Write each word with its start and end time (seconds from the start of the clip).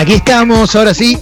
Aquí 0.00 0.14
estamos, 0.14 0.74
ahora 0.74 0.94
sí. 0.94 1.18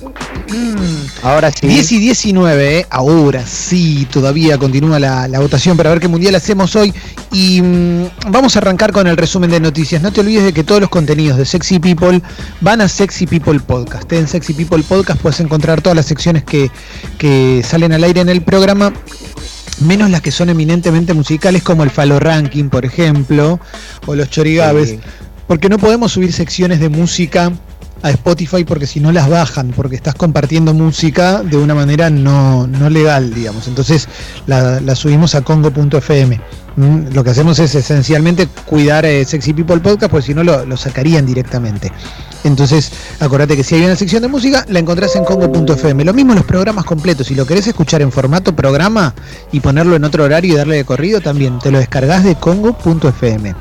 Mm, 0.49 1.27
ahora 1.27 1.51
sí. 1.51 1.67
10 1.67 1.93
y 1.93 1.99
19, 1.99 2.79
¿eh? 2.79 2.87
ahora 2.91 3.45
sí, 3.45 4.07
todavía 4.11 4.57
continúa 4.57 4.99
la, 5.01 5.41
votación 5.41 5.77
para 5.77 5.91
ver 5.91 5.99
qué 5.99 6.07
mundial 6.07 6.37
hacemos 6.37 6.77
hoy. 6.77 6.95
Y 7.33 7.61
mm, 7.61 8.07
vamos 8.29 8.55
a 8.55 8.61
arrancar 8.61 8.93
con 8.93 9.09
el 9.09 9.17
resumen 9.17 9.51
de 9.51 9.59
noticias. 9.59 10.01
No 10.01 10.13
te 10.13 10.21
olvides 10.21 10.45
de 10.45 10.53
que 10.53 10.63
todos 10.65 10.81
los 10.81 10.91
contenidos 10.91 11.39
de 11.39 11.45
Sexy 11.45 11.81
People 11.81 12.23
van 12.61 12.81
a 12.81 12.89
Sexy 12.89 13.27
People 13.27 13.59
Podcast. 13.59 14.13
En 14.13 14.29
Sexy 14.29 14.55
People 14.55 14.83
Podcast 14.85 15.21
puedes 15.21 15.41
encontrar 15.41 15.83
todas 15.83 15.97
las 15.97 16.07
secciones 16.07 16.45
que, 16.45 16.71
salen 17.69 17.93
al 17.93 18.05
aire 18.05 18.21
en 18.21 18.29
el 18.29 18.43
programa 18.43 18.93
menos 19.81 20.11
las 20.11 20.21
que 20.21 20.31
son 20.31 20.49
eminentemente 20.49 21.15
musicales 21.15 21.63
como 21.63 21.85
el 21.85 21.91
Falo 21.91 22.19
Ranking, 22.19 22.69
por 22.69 22.85
ejemplo, 22.85 23.61
o 24.07 24.15
los 24.15 24.31
Chorigabes, 24.31 24.97
porque 25.47 25.69
no 25.69 25.79
podemos 25.79 26.13
subir 26.13 26.33
secciones 26.33 26.81
de 26.81 26.89
música 26.89 27.53
a 28.03 28.11
Spotify 28.11 28.65
porque 28.65 28.87
si 28.87 29.01
no 29.01 29.13
las 29.13 29.29
bajan, 29.29 29.73
porque 29.75 29.97
estás 29.97 30.15
compartiendo 30.15 30.75
música 30.75 31.43
de 31.43 31.57
una 31.57 31.75
manera 31.75 32.11
no, 32.11 32.67
no 32.67 32.91
legal, 32.91 33.35
digamos. 33.35 33.69
Entonces 33.69 34.09
la, 34.47 34.95
subimos 34.95 35.35
a 35.35 35.43
congo.fm. 35.43 36.41
Mm, 36.77 37.13
lo 37.13 37.25
que 37.25 37.31
hacemos 37.31 37.59
es 37.59 37.75
esencialmente 37.75 38.47
cuidar 38.67 39.05
Sexy 39.05 39.53
People 39.53 39.79
Podcast, 39.79 40.11
porque 40.11 40.27
si 40.27 40.35
no 40.35 40.45
lo, 40.45 40.77
sacarían 40.77 41.27
directamente. 41.27 41.91
Entonces, 42.45 42.93
acordate 43.19 43.57
que 43.57 43.65
si 43.65 43.75
hay 43.75 43.85
una 43.85 43.97
sección 43.97 44.23
de 44.23 44.29
música, 44.29 44.65
la 44.69 44.79
encontrás 44.79 45.17
en 45.17 45.25
congo.fm. 45.25 46.05
Lo 46.05 46.15
mismo 46.15 46.35
los 46.35 46.45
programas 46.45 46.85
completos. 46.85 47.27
Si 47.27 47.35
lo 47.35 47.45
querés 47.47 47.67
escuchar 47.67 48.01
en 48.01 48.13
formato 48.13 48.55
programa 48.55 49.13
y 49.51 49.59
ponerlo 49.59 49.97
en 49.97 50.05
otro 50.05 50.23
horario 50.23 50.55
y 50.55 50.57
darle 50.57 50.77
de 50.77 50.85
corrido, 50.85 51.21
también 51.21 51.59
te 51.59 51.73
lo 51.73 51.79
descargas 51.79 52.23
de 52.23 52.37
congo.fm. 52.37 53.55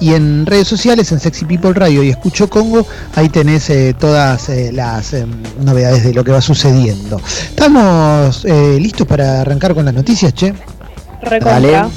Y 0.00 0.14
en 0.14 0.46
redes 0.46 0.66
sociales, 0.66 1.12
en 1.12 1.20
Sexy 1.20 1.44
People 1.44 1.74
Radio 1.74 2.02
y 2.02 2.10
Escucho 2.10 2.50
Congo, 2.50 2.86
ahí 3.14 3.28
tenés 3.28 3.70
eh, 3.70 3.83
todas 3.92 4.48
eh, 4.48 4.72
las 4.72 5.12
em, 5.12 5.30
novedades 5.60 6.04
de 6.04 6.14
lo 6.14 6.24
que 6.24 6.32
va 6.32 6.40
sucediendo. 6.40 7.20
¿Estamos 7.50 8.44
listos 8.44 9.06
para 9.06 9.42
arrancar 9.42 9.74
con 9.74 9.84
las 9.84 9.92
noticias, 9.92 10.32
che? 10.32 10.54
Recontra. 11.20 11.90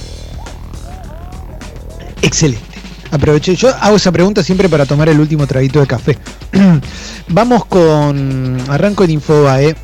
Excelente. 2.21 2.67
Aproveché, 3.11 3.55
yo 3.55 3.73
hago 3.79 3.95
esa 3.95 4.11
pregunta 4.11 4.43
siempre 4.43 4.67
para 4.67 4.85
tomar 4.85 5.07
el 5.07 5.19
último 5.19 5.47
traguito 5.47 5.79
de 5.79 5.87
café. 5.87 6.17
Vamos 7.29 7.65
con 7.65 8.57
arranco 8.67 9.03
en 9.05 9.11
Infobae 9.11 9.75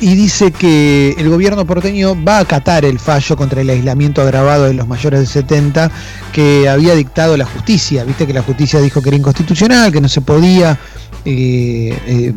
y 0.00 0.14
dice 0.14 0.50
que 0.52 1.14
el 1.18 1.28
gobierno 1.28 1.64
porteño 1.66 2.16
va 2.22 2.38
a 2.38 2.40
acatar 2.40 2.84
el 2.84 2.98
fallo 2.98 3.36
contra 3.36 3.60
el 3.60 3.70
aislamiento 3.70 4.22
agravado 4.22 4.64
de 4.64 4.74
los 4.74 4.86
mayores 4.86 5.20
de 5.20 5.26
70 5.26 5.90
que 6.32 6.68
había 6.68 6.94
dictado 6.94 7.36
la 7.36 7.46
justicia. 7.46 8.04
Viste 8.04 8.26
que 8.26 8.32
la 8.32 8.42
justicia 8.42 8.80
dijo 8.80 9.00
que 9.00 9.10
era 9.10 9.16
inconstitucional, 9.16 9.92
que 9.92 10.00
no 10.00 10.08
se 10.08 10.20
podía 10.20 10.78
eh, 11.24 11.96
eh, 12.06 12.34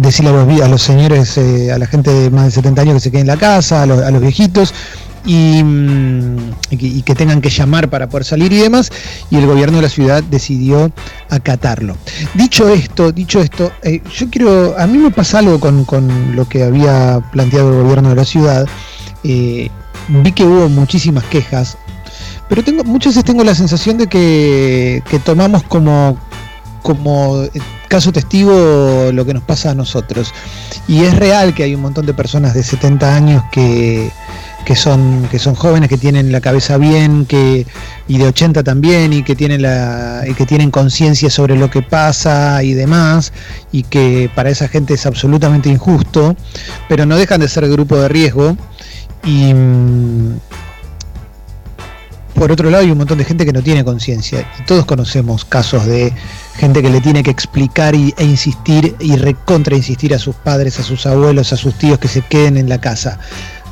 decirle 0.00 0.30
a 0.62 0.68
los, 0.68 0.82
señores, 0.82 1.38
eh, 1.38 1.72
a 1.72 1.78
la 1.78 1.86
gente 1.86 2.12
de 2.12 2.30
más 2.30 2.46
de 2.46 2.50
70 2.52 2.82
años 2.82 2.94
que 2.94 3.00
se 3.00 3.10
quede 3.10 3.22
en 3.22 3.26
la 3.26 3.36
casa, 3.36 3.82
a 3.82 3.86
los 3.86 4.20
viejitos 4.20 4.74
Mm, 5.28 6.36
y, 6.70 7.02
que, 7.02 7.14
tengan 7.14 7.42
que 7.42 7.50
llamar 7.50 7.90
para 7.90 8.08
poder 8.08 8.24
salir 8.24 8.50
y 8.50 8.56
demás, 8.56 8.90
y 9.30 9.36
el 9.36 9.46
gobierno 9.46 9.76
de 9.76 9.82
la 9.82 9.90
ciudad 9.90 10.22
decidió 10.22 10.90
acatarlo. 11.28 11.98
Dicho 12.32 12.66
esto, 12.70 13.12
dicho 13.12 13.38
esto, 13.40 13.70
eh, 13.82 14.00
yo 14.16 14.30
quiero, 14.30 14.74
a 14.78 14.86
mí 14.86 14.96
me 14.96 15.10
pasa 15.10 15.40
algo 15.40 15.60
con, 15.60 16.34
lo 16.34 16.48
que 16.48 16.62
había 16.62 17.22
planteado 17.30 17.76
el 17.76 17.82
gobierno 17.82 18.08
de 18.08 18.14
la 18.14 18.24
ciudad, 18.24 18.66
eh, 19.22 19.68
vi 20.08 20.32
que 20.32 20.44
hubo 20.44 20.70
muchísimas 20.70 21.24
quejas, 21.24 21.76
pero 22.48 22.64
tengo, 22.64 22.82
muchas 22.84 23.12
veces 23.12 23.24
tengo 23.24 23.44
la 23.44 23.54
sensación 23.54 23.98
de 23.98 24.06
que, 24.06 25.02
que 25.10 25.18
tomamos 25.18 25.62
como 25.64 26.18
como 26.82 27.42
eh, 27.42 27.50
caso 27.88 28.12
testigo 28.12 29.10
lo 29.12 29.26
que 29.26 29.34
nos 29.34 29.42
pasa 29.42 29.72
a 29.72 29.74
nosotros. 29.74 30.32
Y 30.86 31.04
es 31.04 31.14
real 31.14 31.54
que 31.54 31.64
hay 31.64 31.74
un 31.74 31.82
montón 31.82 32.06
de 32.06 32.14
personas 32.14 32.54
de 32.54 32.62
70 32.62 33.14
años 33.14 33.42
que, 33.52 34.10
que 34.68 34.76
son, 34.76 35.26
que 35.30 35.38
son 35.38 35.54
jóvenes, 35.54 35.88
que 35.88 35.96
tienen 35.96 36.30
la 36.30 36.42
cabeza 36.42 36.76
bien, 36.76 37.24
que, 37.24 37.66
y 38.06 38.18
de 38.18 38.26
80 38.26 38.62
también, 38.62 39.14
y 39.14 39.22
que 39.22 39.34
tienen 39.34 39.62
la, 39.62 40.22
que 40.36 40.44
tienen 40.44 40.70
conciencia 40.70 41.30
sobre 41.30 41.56
lo 41.56 41.70
que 41.70 41.80
pasa 41.80 42.62
y 42.62 42.74
demás, 42.74 43.32
y 43.72 43.84
que 43.84 44.30
para 44.34 44.50
esa 44.50 44.68
gente 44.68 44.92
es 44.92 45.06
absolutamente 45.06 45.70
injusto, 45.70 46.36
pero 46.86 47.06
no 47.06 47.16
dejan 47.16 47.40
de 47.40 47.48
ser 47.48 47.66
grupo 47.66 47.96
de 47.96 48.08
riesgo. 48.08 48.58
Y 49.24 49.54
mm, 49.54 50.36
por 52.34 52.52
otro 52.52 52.68
lado 52.68 52.84
hay 52.84 52.90
un 52.90 52.98
montón 52.98 53.16
de 53.16 53.24
gente 53.24 53.46
que 53.46 53.54
no 53.54 53.62
tiene 53.62 53.82
conciencia. 53.84 54.46
Todos 54.66 54.84
conocemos 54.84 55.46
casos 55.46 55.86
de 55.86 56.12
gente 56.56 56.82
que 56.82 56.90
le 56.90 57.00
tiene 57.00 57.22
que 57.22 57.30
explicar 57.30 57.94
y, 57.94 58.12
e 58.18 58.24
insistir 58.24 58.94
y 59.00 59.16
recontra 59.16 59.76
insistir 59.76 60.14
a 60.14 60.18
sus 60.18 60.36
padres, 60.36 60.78
a 60.78 60.82
sus 60.82 61.06
abuelos, 61.06 61.54
a 61.54 61.56
sus 61.56 61.72
tíos 61.78 61.98
que 61.98 62.08
se 62.08 62.20
queden 62.20 62.58
en 62.58 62.68
la 62.68 62.82
casa. 62.82 63.18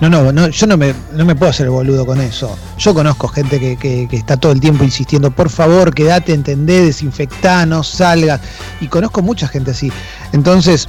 No, 0.00 0.10
no, 0.10 0.30
no 0.30 0.48
yo 0.48 0.66
no 0.66 0.76
me, 0.76 0.94
no 1.12 1.24
me 1.24 1.34
puedo 1.34 1.50
hacer 1.50 1.70
boludo 1.70 2.04
con 2.04 2.20
eso. 2.20 2.56
Yo 2.78 2.94
conozco 2.94 3.28
gente 3.28 3.58
que, 3.76 4.08
está 4.12 4.36
todo 4.36 4.52
el 4.52 4.60
tiempo 4.60 4.84
insistiendo, 4.84 5.30
por 5.30 5.48
favor, 5.48 5.94
quédate, 5.94 6.34
entendé, 6.34 6.84
desinfectá, 6.84 7.64
no 7.66 7.82
salgas. 7.82 8.40
Y 8.80 8.88
conozco 8.88 9.22
mucha 9.22 9.48
gente 9.48 9.70
así. 9.70 9.90
Entonces, 10.32 10.88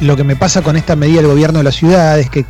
lo 0.00 0.16
que 0.16 0.24
me 0.24 0.36
pasa 0.36 0.62
con 0.62 0.76
esta 0.76 0.96
medida 0.96 1.18
del 1.18 1.28
gobierno 1.28 1.58
de 1.58 1.64
la 1.64 1.72
ciudad 1.72 2.18
es 2.18 2.28
que 2.28 2.44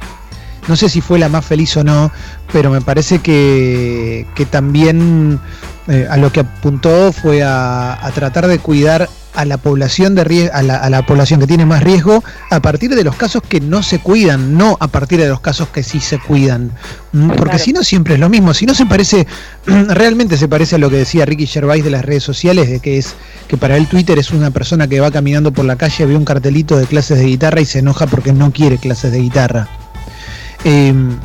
no 0.69 0.77
sé 0.77 0.89
si 0.89 1.01
fue 1.01 1.19
la 1.19 1.29
más 1.29 1.45
feliz 1.45 1.77
o 1.77 1.85
no, 1.85 2.11
pero 2.53 2.71
me 2.71 2.81
parece 2.81 3.19
que, 3.19 4.27
que 4.35 4.47
también 4.47 5.41
eh, 5.89 6.07
a 6.09 6.17
lo 6.17 6.31
que 6.31 6.41
apuntó 6.41 7.13
fue 7.13 7.43
a, 7.43 7.99
tratar 8.15 8.47
de 8.47 8.61
cuidar 8.61 9.09
a 9.35 9.45
la 9.45 9.57
población 9.57 10.15
de 10.15 10.51
a 10.53 10.63
la, 10.63 11.07
población 11.07 11.41
que 11.41 11.47
tiene 11.47 11.67
más 11.67 11.83
riesgo 11.83 12.23
a 12.51 12.61
partir 12.61 12.95
de 12.95 13.05
los 13.05 13.17
casos 13.17 13.43
que 13.43 13.61
no 13.61 13.83
se 13.83 13.99
cuidan, 13.99 14.57
no 14.57 14.77
a 14.81 14.89
partir 14.89 15.21
de 15.21 15.29
los 15.29 15.41
casos 15.41 15.69
que 15.69 15.83
sí 15.83 16.01
se 16.01 16.19
cuidan. 16.19 16.71
Mm, 17.13 17.31
porque 17.33 17.59
si 17.59 17.73
no 17.73 17.83
siempre 17.83 18.15
es 18.15 18.21
lo 18.21 18.29
mismo, 18.29 18.55
si 18.55 18.67
no 18.67 18.75
se 18.75 18.87
parece, 18.87 19.27
realmente 19.67 20.37
se 20.37 20.49
parece 20.49 20.77
a 20.77 20.79
lo 20.79 20.91
que 20.91 20.97
decía 20.97 21.25
Ricky 21.25 21.47
Gervais 21.47 21.85
de 21.85 21.91
las 21.91 22.05
redes 22.05 22.23
sociales, 22.23 22.69
de 22.69 22.81
que 22.81 22.99
es 22.99 23.15
que 23.49 23.57
para 23.57 23.77
él 23.77 23.87
Twitter 23.87 24.19
es 24.19 24.31
una 24.31 24.51
persona 24.51 24.87
que 24.87 25.01
va 25.01 25.11
caminando 25.11 25.53
por 25.53 25.65
la 25.65 25.77
calle, 25.77 26.07
ve 26.07 26.17
un 26.17 26.25
cartelito 26.25 26.77
de 26.77 26.87
clases 26.87 27.19
de 27.19 27.25
guitarra 27.25 27.61
y 27.61 27.67
se 27.67 27.81
enoja 27.81 28.07
porque 28.07 28.33
no 28.33 28.53
quiere 28.53 28.79
clases 28.79 29.13
de 29.13 29.19
guitarra. 29.19 29.69
Em, 30.65 31.19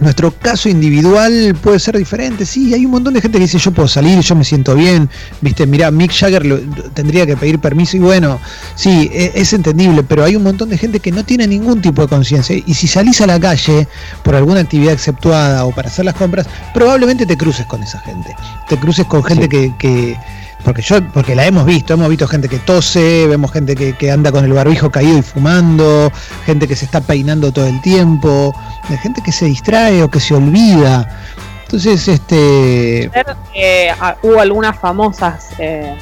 nuestro 0.00 0.32
caso 0.32 0.68
individual 0.68 1.56
puede 1.62 1.78
ser 1.78 1.96
diferente, 1.96 2.44
sí, 2.46 2.74
hay 2.74 2.84
un 2.84 2.92
montón 2.92 3.14
de 3.14 3.20
gente 3.20 3.38
que 3.38 3.44
dice 3.44 3.58
yo 3.58 3.70
puedo 3.72 3.88
salir, 3.88 4.18
yo 4.20 4.34
me 4.34 4.44
siento 4.44 4.74
bien, 4.74 5.08
viste, 5.40 5.66
mira, 5.66 5.90
Mick 5.90 6.12
Jagger 6.12 6.62
tendría 6.94 7.26
que 7.26 7.36
pedir 7.36 7.58
permiso 7.58 7.96
y 7.96 8.00
bueno, 8.00 8.40
sí, 8.74 9.10
e, 9.12 9.32
es, 9.34 9.52
entendible, 9.52 10.02
pero 10.02 10.24
hay 10.24 10.36
un 10.36 10.42
montón 10.42 10.68
de 10.70 10.78
gente 10.78 11.00
que 11.00 11.12
no 11.12 11.24
tiene 11.24 11.46
ningún 11.46 11.80
tipo 11.80 12.02
de 12.02 12.08
conciencia. 12.08 12.56
Y 12.66 12.74
si 12.74 12.88
salís 12.88 13.20
a 13.20 13.26
la 13.26 13.38
calle 13.38 13.86
por 14.22 14.34
alguna 14.34 14.60
actividad 14.60 14.94
exceptuada 14.94 15.64
o 15.64 15.72
para 15.72 15.88
hacer 15.88 16.04
las 16.04 16.14
compras, 16.14 16.46
probablemente 16.72 17.24
te 17.26 17.36
cruces 17.36 17.66
con 17.66 17.82
esa 17.82 18.00
gente, 18.00 18.34
te 18.68 18.76
cruces 18.76 19.06
con 19.06 19.22
gente 19.22 19.48
que 19.48 20.16
porque 20.64 20.82
yo, 20.82 20.96
porque 21.12 21.34
la 21.34 21.46
hemos 21.46 21.66
visto, 21.66 21.94
hemos 21.94 22.08
visto 22.08 22.26
gente 22.26 22.48
que 22.48 22.58
tose, 22.58 23.26
vemos 23.28 23.52
gente 23.52 23.74
que, 23.74 24.10
anda 24.10 24.32
con 24.32 24.44
el 24.44 24.52
barbijo 24.52 24.90
caído 24.90 25.18
y 25.18 25.22
fumando, 25.22 26.10
gente 26.46 26.66
que 26.66 26.74
se 26.74 26.86
está 26.86 27.00
peinando 27.00 27.52
todo 27.52 27.66
el 27.66 27.80
tiempo, 27.82 28.54
gente 29.02 29.20
que 29.22 29.30
se 29.30 29.44
distrae 29.44 30.02
o 30.02 30.10
que 30.10 30.20
se 30.20 30.34
olvida. 30.34 31.22
Entonces, 31.64 32.08
este. 32.08 33.10
Eh, 33.54 33.92
hubo 34.22 34.40
algunas 34.40 34.78
famosas 34.78 35.48
eh, 35.58 35.96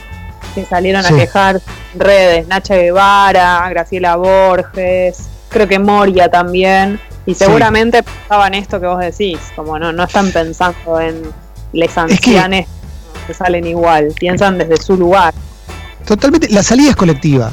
que 0.55 0.65
salieron 0.65 1.05
a 1.05 1.09
quejar 1.09 1.61
redes, 1.95 2.47
Nacha 2.47 2.77
Guevara, 2.77 3.69
Graciela 3.69 4.17
Borges, 4.17 5.29
creo 5.49 5.67
que 5.67 5.79
Moria 5.79 6.29
también. 6.29 7.01
Y 7.27 7.35
seguramente 7.35 8.03
pensaban 8.03 8.55
esto 8.55 8.81
que 8.81 8.87
vos 8.87 8.99
decís, 8.99 9.39
como 9.55 9.79
no, 9.79 9.93
no 9.93 10.05
están 10.05 10.31
pensando 10.33 11.01
en 11.01 11.23
les 11.73 11.97
ancianes 11.97 12.67
que 12.67 12.82
salen 13.33 13.67
igual, 13.67 14.13
piensan 14.19 14.59
desde 14.59 14.77
su 14.77 14.97
lugar. 14.97 15.35
Totalmente, 16.07 16.49
la 16.51 16.63
salida 16.63 16.91
es 16.91 16.97
colectiva. 16.97 17.53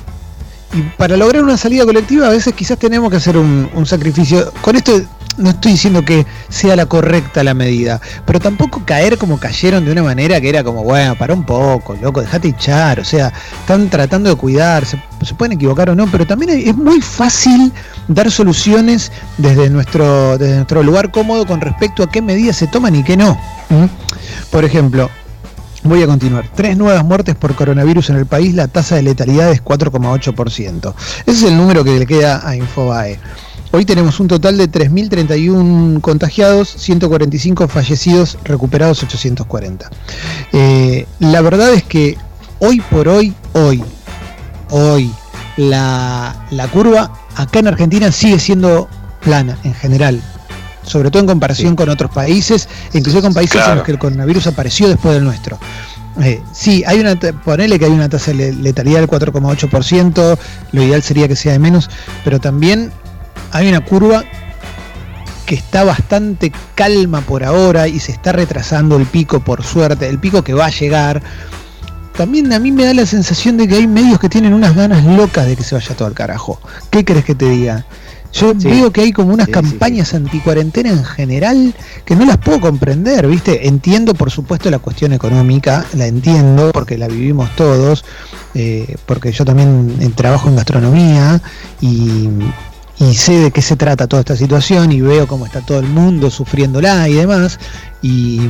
Y 0.73 0.81
para 0.97 1.17
lograr 1.17 1.43
una 1.43 1.57
salida 1.57 1.83
colectiva 1.85 2.27
a 2.27 2.29
veces 2.29 2.53
quizás 2.53 2.77
tenemos 2.77 3.09
que 3.09 3.17
hacer 3.17 3.37
un, 3.37 3.85
sacrificio. 3.85 4.51
Con 4.61 4.75
esto 4.75 5.01
no 5.37 5.49
estoy 5.49 5.71
diciendo 5.71 6.03
que 6.03 6.25
sea 6.49 6.75
la 6.75 6.85
correcta 6.85 7.43
la 7.43 7.53
medida, 7.53 7.99
pero 8.25 8.39
tampoco 8.39 8.83
caer 8.85 9.17
como 9.17 9.39
cayeron 9.39 9.85
de 9.85 9.91
una 9.93 10.03
manera 10.03 10.39
que 10.39 10.49
era 10.49 10.63
como, 10.63 10.83
bueno, 10.83 11.15
para 11.15 11.33
un 11.33 11.43
poco, 11.43 11.95
loco, 11.99 12.21
dejate 12.21 12.49
echar, 12.49 12.99
o 12.99 13.05
sea, 13.05 13.31
están 13.61 13.89
tratando 13.89 14.29
de 14.29 14.35
cuidar, 14.35 14.85
se, 14.85 15.01
pueden 15.37 15.53
equivocar 15.53 15.89
o 15.89 15.95
no, 15.95 16.07
pero 16.07 16.27
también 16.27 16.51
es 16.51 16.75
muy 16.75 17.01
fácil 17.01 17.71
dar 18.07 18.29
soluciones 18.29 19.11
desde 19.37 19.69
nuestro, 19.69 20.37
desde 20.37 20.55
nuestro 20.55 20.83
lugar 20.83 21.09
cómodo 21.09 21.47
con 21.47 21.61
respecto 21.61 22.03
a 22.03 22.11
qué 22.11 22.21
medidas 22.21 22.57
se 22.57 22.67
toman 22.67 22.95
y 22.95 23.03
qué 23.03 23.15
no. 23.15 23.39
Por 24.51 24.65
ejemplo, 24.65 25.09
Voy 25.83 26.03
a 26.03 26.07
continuar. 26.07 26.49
Tres 26.53 26.77
nuevas 26.77 27.05
muertes 27.05 27.35
por 27.35 27.55
coronavirus 27.55 28.09
en 28.09 28.17
el 28.17 28.25
país, 28.25 28.53
la 28.53 28.67
tasa 28.67 28.95
de 28.95 29.03
letalidad 29.03 29.49
es 29.49 29.63
4,8%. 29.63 30.93
Ese 31.25 31.31
es 31.31 31.43
el 31.43 31.55
número 31.55 31.83
que 31.83 31.97
le 31.97 32.05
queda 32.05 32.47
a 32.47 32.55
Infobae. 32.55 33.17
Hoy 33.71 33.85
tenemos 33.85 34.19
un 34.19 34.27
total 34.27 34.57
de 34.57 34.69
3.031 34.69 36.01
contagiados, 36.01 36.69
145 36.69 37.67
fallecidos, 37.67 38.37
recuperados 38.43 39.03
840. 39.03 39.89
Eh, 40.51 41.05
la 41.19 41.41
verdad 41.41 41.73
es 41.73 41.83
que 41.83 42.17
hoy 42.59 42.81
por 42.81 43.07
hoy, 43.07 43.33
hoy, 43.53 43.83
hoy, 44.71 45.11
la, 45.55 46.45
la 46.49 46.67
curva 46.67 47.13
acá 47.35 47.59
en 47.59 47.67
Argentina 47.67 48.11
sigue 48.11 48.39
siendo 48.39 48.89
plana 49.21 49.57
en 49.63 49.73
general, 49.75 50.21
sobre 50.83 51.11
todo 51.11 51.21
en 51.21 51.27
comparación 51.27 51.75
con 51.75 51.89
otros 51.89 52.11
países, 52.11 52.67
incluso 52.93 53.21
con 53.21 53.33
países 53.33 53.61
en 53.67 53.75
los 53.75 53.83
que 53.83 53.91
el 53.91 53.99
coronavirus 53.99 54.47
apareció 54.47 54.87
después 54.87 55.15
del 55.15 55.23
nuestro. 55.23 55.59
Eh, 56.21 56.41
sí, 56.51 56.83
hay 56.85 56.99
una, 56.99 57.15
ponele 57.15 57.79
que 57.79 57.85
hay 57.85 57.91
una 57.91 58.09
tasa 58.09 58.33
de 58.33 58.53
letalidad 58.53 58.99
del 58.99 59.09
4,8%, 59.09 60.37
lo 60.71 60.83
ideal 60.83 61.01
sería 61.01 61.27
que 61.27 61.35
sea 61.35 61.53
de 61.53 61.59
menos, 61.59 61.89
pero 62.23 62.39
también 62.39 62.91
hay 63.51 63.69
una 63.69 63.83
curva 63.83 64.23
que 65.45 65.55
está 65.55 65.83
bastante 65.83 66.51
calma 66.75 67.21
por 67.21 67.43
ahora 67.43 67.87
y 67.87 67.99
se 67.99 68.11
está 68.11 68.31
retrasando 68.31 68.97
el 68.97 69.05
pico 69.05 69.39
por 69.39 69.63
suerte, 69.63 70.07
el 70.07 70.19
pico 70.19 70.43
que 70.43 70.53
va 70.53 70.67
a 70.67 70.69
llegar. 70.69 71.23
También 72.15 72.51
a 72.53 72.59
mí 72.59 72.71
me 72.71 72.83
da 72.83 72.93
la 72.93 73.05
sensación 73.05 73.57
de 73.57 73.67
que 73.67 73.75
hay 73.75 73.87
medios 73.87 74.19
que 74.19 74.29
tienen 74.29 74.53
unas 74.53 74.75
ganas 74.75 75.03
locas 75.05 75.47
de 75.47 75.55
que 75.55 75.63
se 75.63 75.73
vaya 75.73 75.95
todo 75.95 76.07
al 76.07 76.13
carajo. 76.13 76.59
¿Qué 76.91 77.03
crees 77.03 77.25
que 77.25 77.33
te 77.33 77.49
diga? 77.49 77.85
Yo 78.31 78.53
veo 78.53 78.91
que 78.91 79.01
hay 79.01 79.11
como 79.11 79.33
unas 79.33 79.47
campañas 79.47 80.13
anticuarentena 80.13 80.89
en 80.89 81.03
general 81.03 81.73
que 82.05 82.15
no 82.15 82.25
las 82.25 82.37
puedo 82.37 82.61
comprender, 82.61 83.27
¿viste? 83.27 83.67
Entiendo, 83.67 84.13
por 84.13 84.29
supuesto, 84.29 84.69
la 84.69 84.79
cuestión 84.79 85.13
económica, 85.13 85.85
la 85.93 86.05
entiendo 86.05 86.71
porque 86.71 86.97
la 86.97 87.07
vivimos 87.07 87.55
todos, 87.55 88.05
eh, 88.53 88.95
porque 89.05 89.31
yo 89.31 89.45
también 89.45 89.97
eh, 89.99 90.09
trabajo 90.15 90.47
en 90.47 90.55
gastronomía 90.55 91.41
y, 91.81 92.29
y 92.99 93.15
sé 93.15 93.33
de 93.39 93.51
qué 93.51 93.61
se 93.61 93.75
trata 93.75 94.07
toda 94.07 94.21
esta 94.21 94.35
situación 94.35 94.91
y 94.91 95.01
veo 95.01 95.27
cómo 95.27 95.45
está 95.45 95.61
todo 95.61 95.79
el 95.79 95.87
mundo 95.87 96.29
sufriéndola 96.29 97.09
y 97.09 97.13
demás. 97.13 97.59
Y, 98.01 98.41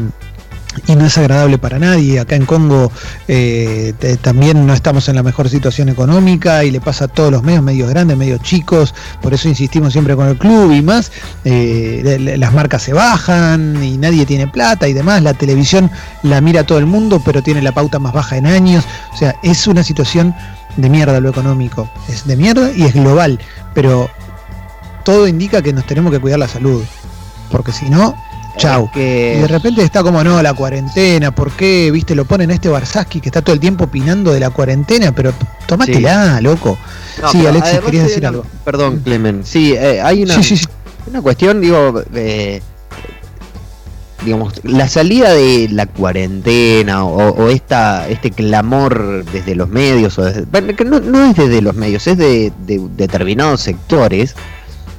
y 0.87 0.95
no 0.95 1.05
es 1.05 1.17
agradable 1.17 1.57
para 1.57 1.79
nadie. 1.79 2.19
Acá 2.19 2.35
en 2.35 2.45
Congo 2.45 2.91
eh, 3.27 3.93
también 4.21 4.65
no 4.65 4.73
estamos 4.73 5.09
en 5.09 5.15
la 5.15 5.23
mejor 5.23 5.49
situación 5.49 5.89
económica 5.89 6.63
y 6.63 6.71
le 6.71 6.81
pasa 6.81 7.05
a 7.05 7.07
todos 7.07 7.31
los 7.31 7.43
medios, 7.43 7.63
medios 7.63 7.89
grandes, 7.89 8.17
medios 8.17 8.41
chicos, 8.41 8.93
por 9.21 9.33
eso 9.33 9.47
insistimos 9.47 9.93
siempre 9.93 10.15
con 10.15 10.27
el 10.27 10.37
club 10.37 10.71
y 10.71 10.81
más. 10.81 11.11
Eh, 11.45 12.35
las 12.37 12.53
marcas 12.53 12.83
se 12.83 12.93
bajan 12.93 13.83
y 13.83 13.97
nadie 13.97 14.25
tiene 14.25 14.47
plata 14.47 14.87
y 14.87 14.93
demás. 14.93 15.21
La 15.21 15.33
televisión 15.33 15.89
la 16.23 16.41
mira 16.41 16.63
todo 16.63 16.77
el 16.77 16.85
mundo, 16.85 17.21
pero 17.23 17.41
tiene 17.41 17.61
la 17.61 17.71
pauta 17.71 17.99
más 17.99 18.13
baja 18.13 18.37
en 18.37 18.45
años. 18.45 18.85
O 19.13 19.17
sea, 19.17 19.35
es 19.43 19.67
una 19.67 19.83
situación 19.83 20.35
de 20.77 20.89
mierda 20.89 21.19
lo 21.19 21.29
económico. 21.29 21.89
Es 22.07 22.25
de 22.25 22.37
mierda 22.37 22.71
y 22.71 22.83
es 22.83 22.93
global, 22.93 23.39
pero 23.73 24.09
todo 25.03 25.27
indica 25.27 25.61
que 25.61 25.73
nos 25.73 25.85
tenemos 25.85 26.11
que 26.11 26.19
cuidar 26.19 26.39
la 26.39 26.47
salud. 26.47 26.83
Porque 27.51 27.71
si 27.71 27.89
no, 27.89 28.15
Chau. 28.59 28.91
Y 28.93 28.99
de 28.99 29.47
repente 29.47 29.81
está 29.81 30.03
como 30.03 30.23
no, 30.23 30.41
la 30.41 30.53
cuarentena, 30.53 31.33
¿por 31.33 31.51
qué? 31.51 31.89
Viste, 31.91 32.13
lo 32.13 32.25
ponen 32.25 32.51
a 32.51 32.53
este 32.53 32.67
Barsaski 32.67 33.21
que 33.21 33.29
está 33.29 33.41
todo 33.41 33.53
el 33.53 33.59
tiempo 33.59 33.85
opinando 33.85 34.31
de 34.31 34.39
la 34.39 34.49
cuarentena, 34.49 35.13
pero 35.13 35.33
tomátela, 35.65 36.41
loco. 36.41 36.77
sí, 37.31 37.45
Alexis, 37.45 37.79
querías 37.79 38.07
decir 38.07 38.25
algo. 38.25 38.45
Perdón, 38.65 38.99
Clemen. 39.03 39.41
Sí, 39.45 39.73
eh, 39.73 40.01
hay 40.01 40.23
una, 40.23 40.35
una 41.07 41.21
cuestión, 41.21 41.61
digo, 41.61 42.03
eh, 42.13 42.61
digamos, 44.25 44.53
la 44.63 44.89
salida 44.89 45.33
de 45.33 45.69
la 45.71 45.85
cuarentena 45.85 47.05
o, 47.05 47.47
esta, 47.47 48.09
este 48.09 48.31
clamor 48.31 49.23
desde 49.31 49.55
los 49.55 49.69
medios, 49.69 50.19
o 50.19 50.25
que 50.77 50.85
no, 50.85 50.99
no, 50.99 51.25
es 51.29 51.37
desde 51.37 51.61
los 51.61 51.75
medios, 51.75 52.05
es 52.07 52.17
de 52.17 52.51
determinados 52.65 53.61
sectores 53.61 54.35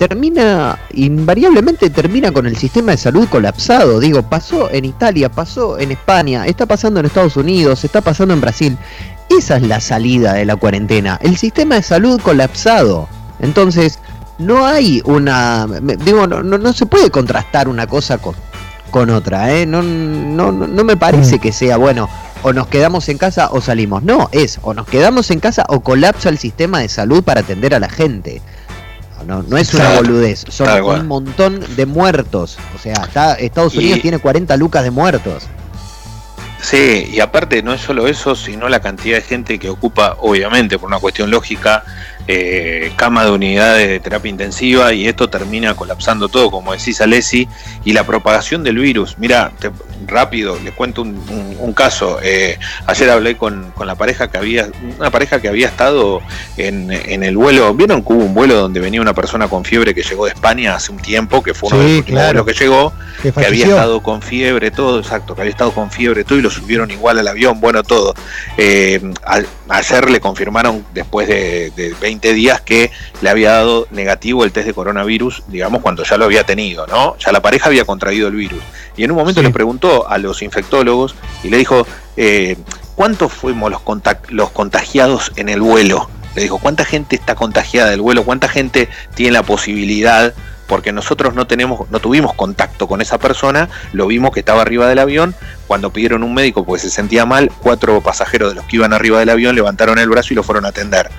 termina, 0.01 0.79
invariablemente 0.95 1.91
termina 1.91 2.33
con 2.33 2.47
el 2.47 2.57
sistema 2.57 2.93
de 2.93 2.97
salud 2.97 3.29
colapsado. 3.29 4.01
Digo, 4.01 4.23
pasó 4.23 4.71
en 4.71 4.87
Italia, 4.87 5.29
pasó 5.31 5.79
en 5.79 5.91
España, 5.91 6.47
está 6.47 6.65
pasando 6.65 7.01
en 7.01 7.07
Estados 7.07 7.37
Unidos, 7.37 7.85
está 7.85 8.01
pasando 8.01 8.33
en 8.33 8.41
Brasil. 8.41 8.79
Esa 9.29 9.59
es 9.59 9.63
la 9.63 9.79
salida 9.79 10.33
de 10.33 10.47
la 10.47 10.57
cuarentena, 10.57 11.19
el 11.23 11.37
sistema 11.37 11.75
de 11.75 11.83
salud 11.83 12.19
colapsado. 12.23 13.11
Entonces, 13.41 13.99
no 14.39 14.65
hay 14.65 15.03
una, 15.05 15.67
digo, 16.03 16.27
no, 16.27 16.43
no, 16.43 16.73
se 16.73 16.87
puede 16.87 17.11
contrastar 17.11 17.69
una 17.69 17.87
cosa 17.87 18.17
con, 18.17 18.35
con 18.91 19.11
otra, 19.11 19.53
¿eh? 19.53 19.67
No, 19.67 19.83
no, 19.83 20.51
no 20.51 20.83
me 20.83 20.97
parece 20.97 21.37
mm. 21.37 21.41
que 21.41 21.53
sea, 21.53 21.77
bueno, 21.77 22.09
o 22.43 22.55
nos 22.55 22.69
quedamos 22.69 23.07
en 23.11 23.19
casa 23.19 23.51
o 23.53 23.61
salimos. 23.61 24.03
No, 24.03 24.31
es 24.33 24.61
o 24.63 24.73
nos 24.73 24.87
quedamos 24.87 25.31
en 25.31 25.41
casa 25.41 25.67
o 25.69 25.81
colapsa 25.81 26.31
el 26.31 26.39
sistema 26.39 26.79
de 26.79 26.89
salud 26.89 27.23
para 27.23 27.41
atender 27.41 27.75
a 27.75 27.81
la 27.81 27.91
gente. 27.91 28.41
No, 29.27 29.43
no 29.43 29.57
es 29.57 29.75
una 29.75 29.97
boludez, 29.97 30.45
son 30.49 30.83
un 30.83 31.07
montón 31.07 31.61
de 31.77 31.87
muertos. 31.87 32.59
O 32.75 32.79
sea, 32.79 32.95
está, 33.07 33.35
Estados 33.35 33.75
Unidos 33.77 34.01
tiene 34.01 34.19
40 34.19 34.57
lucas 34.57 34.83
de 34.83 34.91
muertos. 34.91 35.45
Sí, 36.63 37.09
y 37.13 37.21
aparte 37.21 37.63
no 37.63 37.73
es 37.73 37.81
solo 37.81 38.07
eso, 38.07 38.35
sino 38.35 38.69
la 38.69 38.81
cantidad 38.81 39.17
de 39.17 39.23
gente 39.23 39.59
que 39.59 39.71
ocupa, 39.71 40.17
obviamente, 40.21 40.79
por 40.79 40.89
una 40.89 40.99
cuestión 40.99 41.31
lógica, 41.31 41.85
eh, 42.27 42.93
cama 42.97 43.25
de 43.25 43.31
unidades 43.31 43.89
de 43.89 44.01
terapia 44.01 44.31
intensiva 44.31 44.93
y 44.93 45.09
esto 45.09 45.29
termina 45.29 45.75
colapsando 45.75 46.29
todo, 46.29 46.51
como 46.51 46.73
decís 46.73 47.01
Alessi, 47.01 47.49
y 47.85 47.93
la 47.93 48.05
propagación 48.05 48.63
del 48.63 48.79
virus. 48.79 49.17
Mira, 49.19 49.53
rápido, 50.07 50.59
les 50.63 50.75
cuento 50.75 51.03
un, 51.03 51.73
caso. 51.75 52.19
Eh, 52.23 52.59
ayer 52.87 53.11
hablé 53.11 53.37
con, 53.37 53.73
la 53.85 53.95
pareja 53.95 54.29
que 54.29 54.37
había, 54.37 54.69
una 54.99 55.11
pareja 55.11 55.41
que 55.41 55.49
había 55.49 55.69
estado 55.69 56.21
en, 56.57 56.91
el 56.91 57.37
vuelo, 57.37 57.73
¿vieron 57.75 58.03
que 58.03 58.13
hubo 58.13 58.25
un 58.25 58.35
vuelo 58.35 58.57
donde 58.57 58.81
venía 58.81 59.01
una 59.01 59.15
persona 59.15 59.49
con 59.49 59.65
fiebre 59.65 59.95
que 59.95 60.03
llegó 60.03 60.27
de 60.27 60.33
España 60.33 60.75
hace 60.75 60.93
un 60.93 60.99
tiempo, 60.99 61.43
que 61.43 61.55
fue 61.55 61.69
uno 61.71 61.79
de 61.79 61.97
los 61.97 62.07
vuelos 62.07 62.47
que 62.47 62.53
llegó, 62.53 62.93
que, 63.23 63.33
había 63.47 63.67
estado 63.67 64.03
con 64.03 64.21
fiebre, 64.21 64.71
todo, 64.71 64.99
exacto, 64.99 65.35
que 65.35 65.43
había 65.43 65.53
estado 65.53 65.73
con 65.73 65.91
fiebre, 65.91 66.25
todo, 66.25 66.39
y 66.39 66.43
lo 66.43 66.51
subieron 66.51 66.91
igual 66.91 67.19
al 67.19 67.29
avión, 67.29 67.61
bueno, 67.61 67.83
todo. 67.83 68.15
Eh, 68.57 69.01
ayer 69.69 70.11
le 70.11 70.21
confirmaron, 70.21 70.85
después 70.93 71.29
de, 71.29 71.73
de 71.77 71.95
20 72.01 72.10
días, 72.19 72.61
que 72.61 72.91
le 73.23 73.31
había 73.31 73.53
dado 73.53 73.87
negativo 73.91 74.45
el 74.45 74.53
test 74.53 74.67
de 74.67 74.75
coronavirus, 74.75 75.45
digamos, 75.49 75.83
cuando 75.83 76.03
ya 76.05 76.17
lo 76.17 76.25
había 76.25 76.45
tenido, 76.45 76.87
¿no? 76.87 77.17
Ya 77.19 77.33
la 77.33 77.41
pareja 77.41 77.69
había 77.69 77.85
contraído 77.85 78.29
el 78.29 78.35
virus. 78.35 78.63
Y 78.97 79.05
en 79.05 79.11
un 79.11 79.17
momento 79.17 79.43
le 79.43 79.51
preguntó 79.51 80.09
a 80.09 80.19
los 80.19 80.43
infectólogos 80.43 81.15
y 81.43 81.49
le 81.49 81.59
dijo, 81.59 81.87
eh, 82.17 82.57
¿cuántos 82.95 83.33
fuimos 83.33 83.71
los, 83.71 83.83
los 84.29 84.51
contagiados 84.51 85.33
en 85.37 85.49
el 85.49 85.61
vuelo? 85.61 86.11
Le 86.35 86.43
dijo, 86.43 86.59
¿cuánta 86.59 86.85
gente 86.85 87.17
está 87.17 87.35
contagiada 87.35 87.91
del 87.91 88.01
vuelo? 88.01 88.25
¿Cuánta 88.25 88.49
gente 88.49 88.89
tiene 89.15 89.33
la 89.33 89.43
posibilidad? 89.43 90.35
Porque 90.67 90.93
nosotros 90.93 91.35
no 91.35 91.47
tenemos, 91.49 91.91
no 91.91 91.99
tuvimos 91.99 92.35
contacto 92.35 92.87
con 92.87 93.01
esa 93.01 93.19
persona, 93.19 93.69
lo 93.93 94.07
vimos 94.07 94.31
que 94.31 94.41
estaba 94.41 94.63
arriba 94.63 94.87
del 94.87 95.01
avión, 95.01 95.35
cuando 95.67 95.93
pidieron 95.93 96.23
un 96.23 96.33
médico 96.33 96.65
porque 96.65 96.83
se 96.83 96.91
sentía 96.91 97.27
mal, 97.27 97.51
cuatro 97.61 98.01
pasajeros 98.01 98.51
de 98.51 98.55
los 98.55 98.65
que 98.67 98.77
iban 98.77 98.93
arriba 98.93 99.19
del 99.19 99.31
avión 99.31 99.57
levantaron 99.57 99.99
el 99.99 100.09
brazo 100.09 100.33
y 100.33 100.37
lo 100.37 100.45
fueron 100.45 100.65
a 100.65 100.69
atender. 100.69 101.11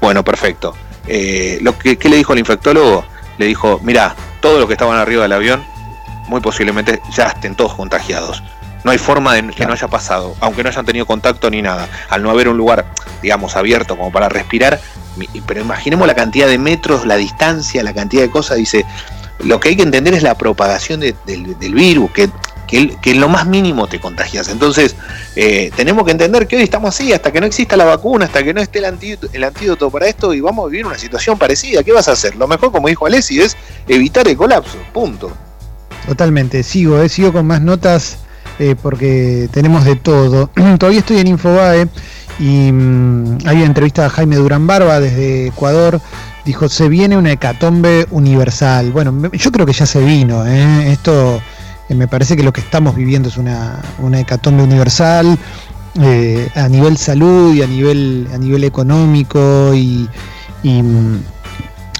Bueno, 0.00 0.24
perfecto. 0.24 0.74
Eh, 1.06 1.58
lo 1.62 1.78
que, 1.78 1.96
¿Qué 1.96 2.08
le 2.08 2.16
dijo 2.16 2.32
el 2.32 2.38
infectólogo? 2.38 3.04
Le 3.38 3.46
dijo, 3.46 3.80
mira, 3.82 4.14
todos 4.40 4.58
los 4.58 4.66
que 4.66 4.74
estaban 4.74 4.98
arriba 4.98 5.22
del 5.22 5.32
avión 5.32 5.64
muy 6.28 6.40
posiblemente 6.40 7.00
ya 7.10 7.28
estén 7.28 7.54
todos 7.54 7.74
contagiados. 7.74 8.42
No 8.84 8.92
hay 8.92 8.98
forma 8.98 9.34
de 9.34 9.48
que 9.48 9.66
no 9.66 9.72
haya 9.72 9.88
pasado, 9.88 10.36
aunque 10.40 10.62
no 10.62 10.68
hayan 10.68 10.86
tenido 10.86 11.04
contacto 11.04 11.50
ni 11.50 11.62
nada. 11.62 11.88
Al 12.08 12.22
no 12.22 12.30
haber 12.30 12.48
un 12.48 12.56
lugar, 12.56 12.86
digamos, 13.22 13.56
abierto 13.56 13.96
como 13.96 14.12
para 14.12 14.28
respirar, 14.28 14.80
pero 15.46 15.60
imaginemos 15.60 16.06
la 16.06 16.14
cantidad 16.14 16.46
de 16.46 16.58
metros, 16.58 17.04
la 17.04 17.16
distancia, 17.16 17.82
la 17.82 17.92
cantidad 17.92 18.22
de 18.22 18.30
cosas. 18.30 18.56
Dice, 18.56 18.86
lo 19.40 19.58
que 19.58 19.70
hay 19.70 19.76
que 19.76 19.82
entender 19.82 20.14
es 20.14 20.22
la 20.22 20.36
propagación 20.36 21.00
del 21.00 21.74
virus, 21.74 22.10
que, 22.12 22.30
que, 22.68 22.96
en 23.02 23.20
lo 23.20 23.28
más 23.28 23.46
mínimo 23.46 23.88
te 23.88 23.98
contagias. 23.98 24.48
Entonces, 24.48 24.94
eh, 25.34 25.72
tenemos 25.74 26.04
que 26.04 26.12
entender 26.12 26.46
que 26.46 26.56
hoy 26.56 26.62
estamos 26.62 26.94
así, 26.94 27.12
hasta 27.12 27.32
que 27.32 27.40
no 27.40 27.46
exista 27.46 27.76
la 27.76 27.84
vacuna, 27.84 28.26
hasta 28.26 28.44
que 28.44 28.54
no 28.54 28.60
esté 28.60 28.78
el 28.78 28.84
antídoto, 29.44 29.90
para 29.90 30.06
esto, 30.06 30.34
y 30.34 30.40
vamos 30.40 30.66
a 30.66 30.68
vivir 30.68 30.86
una 30.86 30.98
situación 30.98 31.38
parecida. 31.38 31.82
¿Qué 31.82 31.92
vas 31.92 32.06
a 32.06 32.12
hacer? 32.12 32.36
Lo 32.36 32.46
mejor, 32.46 32.70
como 32.70 32.86
dijo 32.88 33.06
Alessi, 33.06 33.40
es 33.40 33.56
evitar 33.88 34.28
el 34.28 34.36
colapso. 34.36 34.78
Punto. 34.92 35.32
Totalmente, 36.06 36.62
sigo, 36.62 37.00
eh, 37.02 37.08
sigo 37.08 37.32
con 37.32 37.46
más 37.46 37.60
notas 37.60 38.18
eh, 38.58 38.76
porque 38.80 39.48
tenemos 39.50 39.84
de 39.84 39.96
todo. 39.96 40.50
Todavía 40.78 41.00
estoy 41.00 41.18
en 41.18 41.28
Infobae 41.28 41.88
y 42.38 42.70
mm, 42.72 43.38
hay 43.46 43.56
una 43.56 43.66
entrevista 43.66 44.06
a 44.06 44.10
Jaime 44.10 44.36
Durán 44.36 44.66
Barba 44.66 45.00
desde 45.00 45.48
Ecuador. 45.48 46.00
Dijo, 46.44 46.68
se 46.68 46.88
viene 46.88 47.16
una 47.16 47.32
hecatombe 47.32 48.06
universal. 48.10 48.90
Bueno, 48.90 49.30
yo 49.32 49.52
creo 49.52 49.66
que 49.66 49.72
ya 49.72 49.86
se 49.86 50.00
vino. 50.00 50.46
¿eh? 50.46 50.92
Esto 50.92 51.42
me 51.94 52.08
parece 52.08 52.36
que 52.36 52.42
lo 52.42 52.52
que 52.52 52.60
estamos 52.60 52.94
viviendo 52.94 53.28
es 53.28 53.36
una, 53.36 53.80
una 53.98 54.20
hecatombe 54.20 54.62
universal 54.62 55.38
a 56.54 56.68
nivel 56.68 56.96
salud 56.96 57.54
y 57.54 57.62
a 57.62 57.66
nivel, 57.66 58.28
a 58.32 58.38
nivel 58.38 58.62
económico 58.64 59.74
y, 59.74 60.08
y 60.62 60.82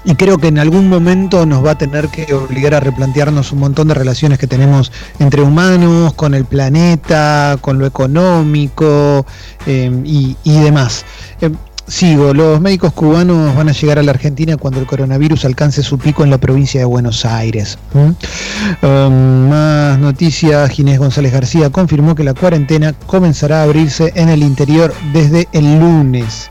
y 0.04 0.14
creo 0.14 0.38
que 0.38 0.49
en 0.49 0.59
algún 0.59 0.88
momento 0.88 1.45
nos 1.45 1.62
va 1.62 1.73
a 1.73 1.75
tener 1.78 2.09
que 2.09 2.33
obligar 2.33 2.75
a 2.75 2.80
replantearnos 2.80 3.52
un 3.52 3.59
montón 3.59 3.88
de 3.88 3.95
relaciones 3.95 4.38
que 4.38 4.47
tenemos 4.47 4.90
entre 5.18 5.42
humanos, 5.42 6.14
con 6.14 6.33
el 6.33 6.47
planeta, 6.47 7.59
con 7.61 7.78
lo 7.78 7.85
económico 7.85 9.26
em, 9.66 10.02
y, 10.07 10.37
demás. 10.45 11.04
Em, 11.42 11.54
Sigo, 11.88 12.35
los 12.35 12.61
médicos 12.61 12.92
cubanos 12.92 13.57
van 13.57 13.71
a 13.71 13.73
llegar 13.73 13.99
a 13.99 14.02
la 14.02 14.11
Argentina 14.11 14.59
cuando 14.59 14.78
el 14.78 14.87
coronavirus 14.87 15.47
alcance 15.47 15.83
su 15.83 15.99
pico 15.99 16.23
en 16.23 16.28
la 16.28 16.37
provincia 16.37 16.80
de 16.80 16.85
Buenos 16.85 17.25
Aires. 17.25 17.78
Um, 17.95 19.49
más 19.49 19.99
noticias, 19.99 20.68
Ginés 20.71 20.99
González 20.99 21.33
García 21.33 21.71
confirmó 21.71 22.14
que 22.14 22.25
la 22.25 22.35
cuarentena 22.35 22.92
comenzará 23.07 23.61
a 23.61 23.62
abrirse 23.62 24.12
en 24.16 24.28
el 24.28 24.42
interior 24.42 24.92
desde 25.14 25.49
el 25.52 25.80
lunes. 25.80 26.50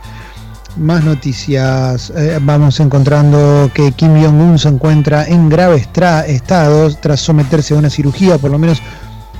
Más 0.75 1.03
noticias, 1.03 2.11
eh, 2.15 2.39
vamos 2.41 2.79
encontrando 2.79 3.69
que 3.75 3.91
Kim 3.91 4.19
Jong-un 4.19 4.57
se 4.57 4.69
encuentra 4.69 5.25
en 5.27 5.49
grave 5.49 5.77
estado 6.27 6.91
tras 6.95 7.19
someterse 7.19 7.75
a 7.75 7.77
una 7.77 7.91
cirugía, 7.91 8.39
por 8.39 8.49
lo 8.49 8.57
menos 8.57 8.81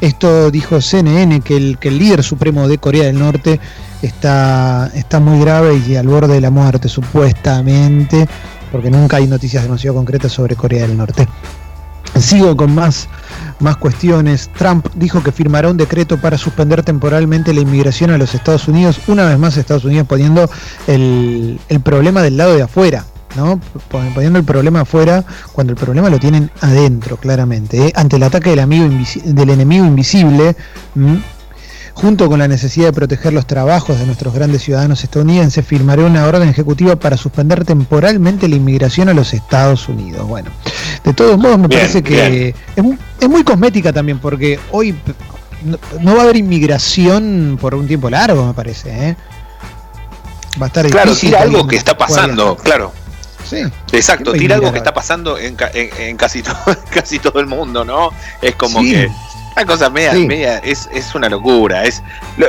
esto 0.01 0.51
dijo 0.51 0.81
CNN, 0.81 1.41
que 1.41 1.57
el, 1.57 1.77
que 1.79 1.87
el 1.89 1.97
líder 1.97 2.23
supremo 2.23 2.67
de 2.67 2.77
Corea 2.77 3.05
del 3.05 3.19
Norte 3.19 3.59
está, 4.01 4.91
está 4.93 5.19
muy 5.19 5.39
grave 5.39 5.81
y 5.87 5.95
al 5.95 6.07
borde 6.07 6.35
de 6.35 6.41
la 6.41 6.51
muerte, 6.51 6.87
supuestamente, 6.87 8.27
porque 8.71 8.91
nunca 8.91 9.17
hay 9.17 9.27
noticias 9.27 9.63
demasiado 9.63 9.95
concretas 9.95 10.31
sobre 10.31 10.55
Corea 10.55 10.87
del 10.87 10.97
Norte. 10.97 11.27
Sigo 12.19 12.55
con 12.57 12.73
más, 12.73 13.07
más 13.59 13.77
cuestiones. 13.77 14.49
Trump 14.57 14.87
dijo 14.95 15.21
que 15.21 15.31
firmará 15.31 15.69
un 15.69 15.77
decreto 15.77 16.17
para 16.17 16.37
suspender 16.37 16.83
temporalmente 16.83 17.53
la 17.53 17.61
inmigración 17.61 18.11
a 18.11 18.17
los 18.17 18.33
Estados 18.33 18.67
Unidos. 18.67 18.99
Una 19.07 19.25
vez 19.25 19.37
más 19.37 19.57
Estados 19.57 19.85
Unidos 19.85 20.07
poniendo 20.07 20.49
el, 20.87 21.59
el 21.69 21.79
problema 21.81 22.21
del 22.21 22.37
lado 22.37 22.55
de 22.55 22.63
afuera. 22.63 23.05
¿No? 23.35 23.59
poniendo 23.89 24.39
el 24.39 24.45
problema 24.45 24.81
afuera 24.81 25.23
cuando 25.53 25.73
el 25.73 25.77
problema 25.77 26.09
lo 26.09 26.19
tienen 26.19 26.51
adentro, 26.61 27.17
claramente. 27.17 27.87
¿eh? 27.87 27.93
Ante 27.95 28.15
el 28.15 28.23
ataque 28.23 28.49
del, 28.49 28.59
amigo 28.59 28.87
del 29.25 29.49
enemigo 29.49 29.85
invisible, 29.85 30.55
junto 31.93 32.29
con 32.29 32.39
la 32.39 32.47
necesidad 32.47 32.87
de 32.87 32.93
proteger 32.93 33.33
los 33.33 33.47
trabajos 33.47 33.99
de 33.99 34.05
nuestros 34.05 34.33
grandes 34.33 34.61
ciudadanos 34.61 35.03
estadounidenses, 35.03 35.65
firmaré 35.65 36.03
una 36.03 36.25
orden 36.25 36.47
ejecutiva 36.47 36.95
para 36.95 37.17
suspender 37.17 37.65
temporalmente 37.65 38.47
la 38.47 38.55
inmigración 38.55 39.09
a 39.09 39.13
los 39.13 39.33
Estados 39.33 39.89
Unidos. 39.89 40.27
Bueno, 40.27 40.51
de 41.03 41.13
todos 41.13 41.37
modos 41.37 41.57
me 41.57 41.69
parece 41.69 42.03
que 42.03 42.53
es, 42.75 43.29
muy 43.29 43.43
cosmética 43.43 43.91
también, 43.91 44.19
porque 44.19 44.59
hoy 44.71 44.95
no, 46.01 46.15
va 46.15 46.21
a 46.21 46.23
haber 46.23 46.37
inmigración 46.37 47.57
por 47.59 47.73
un 47.73 47.87
tiempo 47.87 48.09
largo, 48.09 48.45
me 48.45 48.53
parece. 48.53 49.09
¿eh? 49.09 49.17
Va 50.61 50.65
a 50.65 50.67
estar 50.67 50.87
claro, 50.87 51.15
tira 51.15 51.41
algo 51.41 51.67
que 51.67 51.75
está 51.75 51.97
pasando, 51.97 52.55
claro. 52.57 52.91
Sí. 53.49 53.63
Exacto, 53.93 54.33
tira 54.33 54.55
algo 54.55 54.71
que 54.71 54.77
está 54.77 54.93
pasando 54.93 55.37
en, 55.37 55.55
casi, 55.55 56.43
todo, 56.43 56.55
casi 56.89 57.19
todo 57.19 57.39
el 57.39 57.47
mundo, 57.47 57.85
¿no? 57.85 58.11
Es 58.41 58.55
como 58.55 58.81
que 58.81 59.09
una 59.57 59.65
cosa 59.65 59.89
media, 59.89 60.13
media 60.13 60.57
es, 60.59 60.87
es, 60.93 61.15
una 61.15 61.29
locura. 61.29 61.83
Es, 61.83 62.03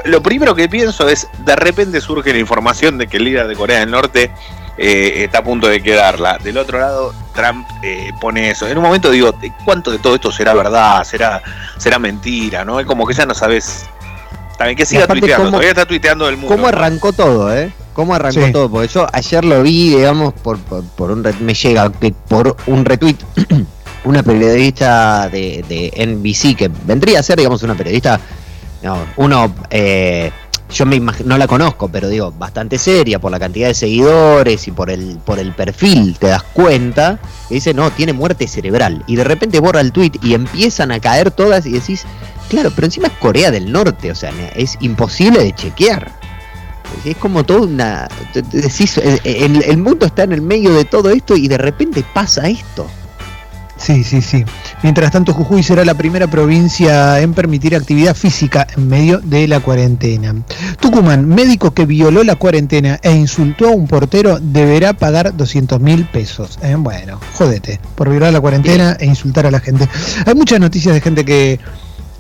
lo, 0.05 0.23
primero 0.23 0.55
que 0.55 0.69
pienso 0.69 1.09
es, 1.09 1.27
de 1.39 1.57
repente 1.57 2.01
surge 2.03 2.33
la 2.33 2.39
información 2.39 2.99
de 2.99 3.07
que 3.07 3.17
el 3.17 3.25
líder 3.25 3.49
de 3.49 3.57
Corea 3.57 3.81
del 3.81 3.91
Norte 3.91 4.31
eh, 4.77 5.25
está 5.25 5.39
a 5.39 5.43
punto 5.43 5.69
de 5.69 5.83
quedarla. 5.83 6.37
Del 6.37 6.59
otro 6.59 6.79
lado, 6.79 7.15
Trump 7.35 7.67
eh, 7.83 8.13
pone 8.21 8.51
eso. 8.51 8.69
En 8.69 8.77
un 8.77 8.85
momento 8.85 9.11
digo, 9.11 9.35
¿cuánto 9.65 9.91
de 9.91 9.99
todo 9.99 10.17
esto 10.17 10.31
será 10.31 10.53
verdad? 10.53 11.03
¿Será, 11.05 11.43
será 11.79 11.99
mentira? 11.99 12.65
¿no? 12.65 12.79
Es 12.79 12.87
como 12.87 13.07
que 13.07 13.15
ya 13.15 13.25
no 13.25 13.35
sabes. 13.35 13.87
También 14.59 14.77
que 14.77 14.85
siga 14.85 15.07
tuiteando, 15.07 15.51
todavía 15.51 15.71
está 15.71 15.87
tuiteando 15.87 16.29
el 16.29 16.37
mundo. 16.37 16.55
¿Cómo 16.55 16.69
arrancó 16.69 17.13
todo, 17.13 17.57
eh? 17.57 17.73
¿Cómo 17.99 18.15
arrancó 18.15 18.53
todo? 18.53 18.71
Porque 18.71 18.87
yo 18.87 19.09
ayer 19.13 19.45
lo 19.45 19.61
vi, 19.61 19.89
digamos, 19.91 20.33
por, 20.33 20.57
por, 20.61 21.11
un 21.11 21.27
me 21.41 21.53
llega 21.53 21.91
por 22.29 22.57
un 22.69 22.85
retweet 22.85 23.17
una 24.05 24.23
periodista 24.23 25.29
de, 25.29 25.91
NBC 26.07 26.57
que 26.57 26.71
vendría 26.87 27.19
a 27.19 27.25
ser, 27.25 27.39
digamos, 27.39 27.61
una 27.65 27.75
periodista, 27.75 28.21
uno, 29.17 29.53
eh, 29.69 30.31
yo 30.73 30.87
me 30.87 31.01
no 31.01 31.39
la 31.39 31.49
conozco, 31.49 31.89
pero 31.89 32.09
digo, 32.09 32.31
bastante 32.31 32.79
seria 32.79 33.19
por 33.19 33.33
la 33.33 33.41
cantidad 33.41 33.67
de 33.67 33.75
seguidores 33.75 34.69
y 34.69 34.71
por 34.71 34.91
el, 34.91 35.19
por 35.25 35.41
el 35.41 35.53
perfil, 35.53 36.17
te 36.21 36.29
das 36.29 36.45
cuenta, 36.45 37.19
que 37.49 37.57
dice, 37.57 37.75
no, 37.75 37.91
tiene 37.91 38.13
muerte 38.13 38.47
cerebral. 38.47 39.03
Y 39.09 39.17
de 39.17 39.25
repente 39.25 39.59
borra 39.59 39.81
el 39.81 39.91
tweet 39.91 40.13
y 40.23 40.35
empiezan 40.35 40.93
a 40.93 41.01
caer 41.01 41.33
todas 41.33 41.67
y 41.67 41.73
decís, 41.73 42.05
claro, 42.49 42.71
pero 42.73 42.85
encima 42.85 43.09
es 43.09 43.15
Corea 43.15 43.51
del 43.51 43.73
Norte, 43.73 44.13
o 44.13 44.15
sea, 44.15 44.31
es 44.55 44.79
imposible 44.83 45.43
de 45.43 45.53
chequear. 45.53 46.18
Es 47.05 47.17
como 47.17 47.45
toda 47.45 47.61
una. 47.63 48.09
Decís, 48.53 48.99
el, 48.99 49.63
el 49.63 49.79
mundo 49.79 50.07
está 50.07 50.25
en 50.25 50.33
el 50.33 50.43
medio 50.43 50.73
de 50.73 50.85
todo 50.85 51.11
esto 51.11 51.37
y 51.37 51.49
de 51.49 51.59
repente 51.59 52.05
pasa 52.15 52.49
esto. 52.49 52.89
Sí, 53.79 54.03
sí, 54.03 54.21
sí. 54.21 54.45
Mientras 54.83 55.13
tanto, 55.13 55.33
Jujuy 55.33 55.63
será 55.63 55.85
la 55.85 55.95
primera 55.95 56.27
provincia 56.27 57.21
en 57.21 57.33
permitir 57.33 57.75
actividad 57.77 58.15
física 58.15 58.67
en 58.77 58.89
medio 58.89 59.21
de 59.21 59.47
la 59.47 59.61
cuarentena. 59.61 60.35
Tucumán, 60.81 61.27
médico 61.27 61.73
que 61.73 61.87
violó 61.87 62.25
la 62.25 62.37
cuarentena 62.37 62.99
e 63.03 63.13
insultó 63.13 63.69
a 63.69 63.71
un 63.71 63.87
portero 63.87 64.39
deberá 64.41 64.93
pagar 64.93 65.37
200 65.37 65.81
mil 65.81 66.05
pesos. 66.07 66.59
Eh, 66.63 66.75
bueno, 66.77 67.21
jodete, 67.35 67.81
por 67.95 68.11
violar 68.11 68.33
la 68.33 68.41
cuarentena 68.41 68.97
e 68.99 69.07
insultar 69.07 69.47
a 69.47 69.51
la 69.51 69.61
gente. 69.61 69.89
Hay 70.27 70.35
muchas 70.35 70.59
noticias 70.61 70.93
de 70.93 71.01
gente 71.01 71.25
que, 71.25 71.61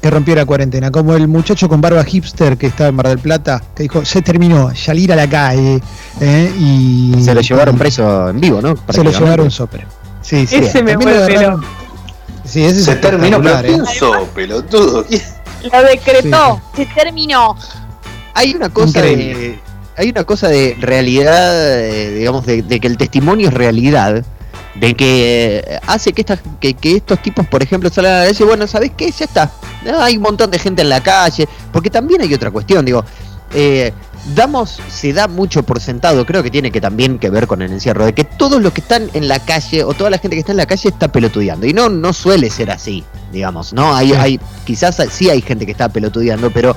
rompió 0.03 0.35
la 0.35 0.47
cuarentena, 0.47 0.91
como 0.91 1.15
el 1.15 1.29
muchacho 1.29 1.69
con 1.69 1.81
barba 1.81 2.05
hipster 2.05 2.57
que 2.57 2.67
estaba 2.67 2.89
en 2.89 2.95
Mar 2.97 3.09
del 3.09 3.19
Plata, 3.19 3.63
que 3.75 3.85
dijo, 3.85 4.05
se 4.05 4.23
terminó, 4.23 4.75
salir 4.75 5.13
a 5.13 5.17
la 5.17 5.29
calle. 5.29 5.81
Eh, 6.21 6.53
y, 6.59 7.15
se 7.23 7.35
lo 7.35 7.41
llevaron 7.41 7.77
preso 7.77 8.29
en 8.29 8.41
vivo, 8.41 8.61
¿no? 8.61 8.75
Se 8.89 9.03
lo 9.03 9.11
llevaron 9.11 9.51
sopre. 9.51 9.87
Sí, 10.23 10.47
sí. 10.47 10.57
Ese 10.57 10.83
me 10.83 10.95
fue. 10.95 11.13
Sí, 12.45 12.65
ese 12.65 12.83
se 12.83 12.97
terminó, 12.97 13.43
pero 13.43 13.59
¿eh? 13.61 14.27
pelotudo. 14.35 15.05
Lo 15.73 15.83
decretó, 15.83 16.61
se 16.75 16.87
terminó. 16.87 17.57
Hay 18.33 18.55
una 18.55 18.69
cosa 18.69 19.03
de, 19.03 19.59
hay 19.97 20.11
una 20.11 20.25
cosa 20.25 20.49
de 20.49 20.77
realidad, 20.81 21.81
eh, 21.81 22.15
digamos, 22.15 22.47
de, 22.47 22.63
que 22.63 22.87
el 22.87 22.97
testimonio 22.97 23.49
es 23.49 23.55
realidad, 23.55 24.25
de 24.81 24.95
que 24.95 25.59
eh, 25.67 25.81
hace 25.87 26.13
que, 26.13 26.23
estas, 26.23 26.41
que, 26.61 26.77
estos 26.83 27.21
tipos, 27.23 27.47
por 27.47 27.63
ejemplo, 27.63 27.91
salgan 27.91 28.15
a 28.15 28.21
decir, 28.21 28.47
bueno, 28.47 28.67
¿sabes 28.67 28.93
qué? 28.97 29.11
Ya 29.11 29.25
está. 29.25 29.51
Hay 30.01 30.17
un 30.17 30.23
montón 30.23 30.51
de 30.51 30.59
gente 30.59 30.83
en 30.83 30.89
la 30.89 31.03
calle, 31.03 31.49
porque 31.73 31.91
también 31.91 32.21
hay 32.21 32.33
otra 32.33 32.51
cuestión, 32.51 32.85
digo, 32.85 33.05
eh, 33.55 33.93
damos, 34.35 34.81
se 34.89 35.13
da 35.13 35.27
mucho 35.27 35.63
por 35.63 35.81
sentado, 35.81 36.27
creo 36.27 36.43
que 36.43 36.51
tiene 36.51 36.71
que 36.71 36.81
también 36.81 37.19
que 37.19 37.31
ver 37.31 37.47
con 37.47 37.63
el 37.63 37.73
encierro, 37.73 38.05
de 38.05 38.13
que 38.13 38.25
todos 38.25 38.61
los 38.61 38.73
que 38.73 38.81
están 38.81 39.09
en 39.15 39.29
la 39.29 39.39
calle 39.41 39.85
o 39.85 39.95
toda 39.95 40.11
la 40.11 40.19
gente 40.19 40.37
que 40.37 40.41
está 40.41 40.53
en 40.53 40.59
la 40.59 40.67
calle 40.67 40.89
está 40.89 41.11
pelotudeando. 41.11 41.67
Y 41.67 41.73
no, 41.73 41.89
no 41.89 42.13
suele 42.13 42.51
ser 42.51 42.71
así, 42.71 43.05
digamos, 43.33 43.73
¿no? 43.73 43.95
Hay, 43.95 44.13
hay, 44.13 44.41
quizás 44.65 45.03
sí 45.11 45.31
hay 45.31 45.41
gente 45.41 45.65
que 45.65 45.73
está 45.73 45.89
pelotudeando, 45.89 46.51
pero 46.51 46.77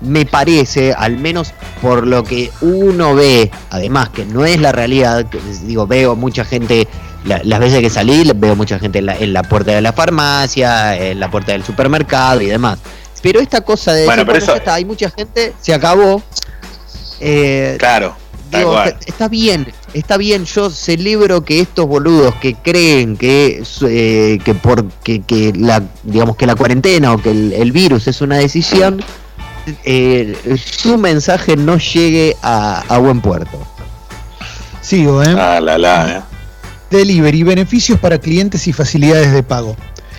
me 0.00 0.26
parece, 0.26 0.92
al 0.92 1.18
menos 1.18 1.52
por 1.82 2.06
lo 2.06 2.22
que 2.22 2.50
uno 2.60 3.14
ve, 3.14 3.50
además 3.70 4.10
que 4.10 4.24
no 4.24 4.44
es 4.44 4.60
la 4.60 4.72
realidad, 4.72 5.26
digo, 5.64 5.86
veo 5.86 6.14
mucha 6.14 6.44
gente, 6.44 6.86
las 7.24 7.60
veces 7.60 7.80
que 7.80 7.90
salí, 7.90 8.30
veo 8.34 8.56
mucha 8.56 8.78
gente 8.78 8.98
en 9.00 9.32
la, 9.32 9.42
puerta 9.42 9.72
de 9.72 9.80
la 9.80 9.92
farmacia, 9.92 10.96
en 10.96 11.20
la 11.20 11.30
puerta 11.30 11.52
del 11.52 11.64
supermercado 11.64 12.40
y 12.40 12.46
demás. 12.46 12.78
Pero 13.22 13.40
esta 13.40 13.60
cosa 13.62 13.92
de 13.92 14.04
bueno, 14.04 14.24
pero 14.24 14.38
está, 14.38 14.74
hay 14.74 14.84
mucha 14.84 15.10
gente, 15.10 15.52
se 15.60 15.74
acabó, 15.74 16.22
eh, 17.20 17.76
claro. 17.78 18.14
está 19.06 19.28
bien, 19.28 19.72
está 19.92 20.16
bien. 20.16 20.44
Yo 20.44 20.70
celebro 20.70 21.44
que 21.44 21.60
estos 21.60 21.86
boludos 21.86 22.34
que 22.36 22.54
creen 22.54 23.16
que 23.16 23.62
eh, 23.86 24.38
que 24.44 24.54
porque 24.54 25.22
que 25.22 25.52
la 25.56 25.82
digamos 26.04 26.36
que 26.36 26.46
la 26.46 26.54
cuarentena 26.54 27.12
o 27.12 27.18
que 27.18 27.30
el, 27.30 27.72
virus 27.72 28.06
es 28.06 28.20
una 28.20 28.36
decisión, 28.36 29.02
eh, 29.84 30.36
su 30.56 30.96
mensaje 30.96 31.56
no 31.56 31.76
llegue 31.78 32.36
a, 32.40 32.98
buen 32.98 33.20
puerto. 33.20 33.58
Sigo, 34.80 35.22
¿eh? 35.22 35.34
Ah, 35.36 35.60
la, 35.60 35.76
la, 35.76 36.24
Delivery, 36.90 37.42
beneficios 37.42 37.98
para 37.98 38.18
clientes 38.18 38.66
y 38.66 38.72
facilidades 38.72 39.32
de 39.32 39.42
pago 39.42 39.76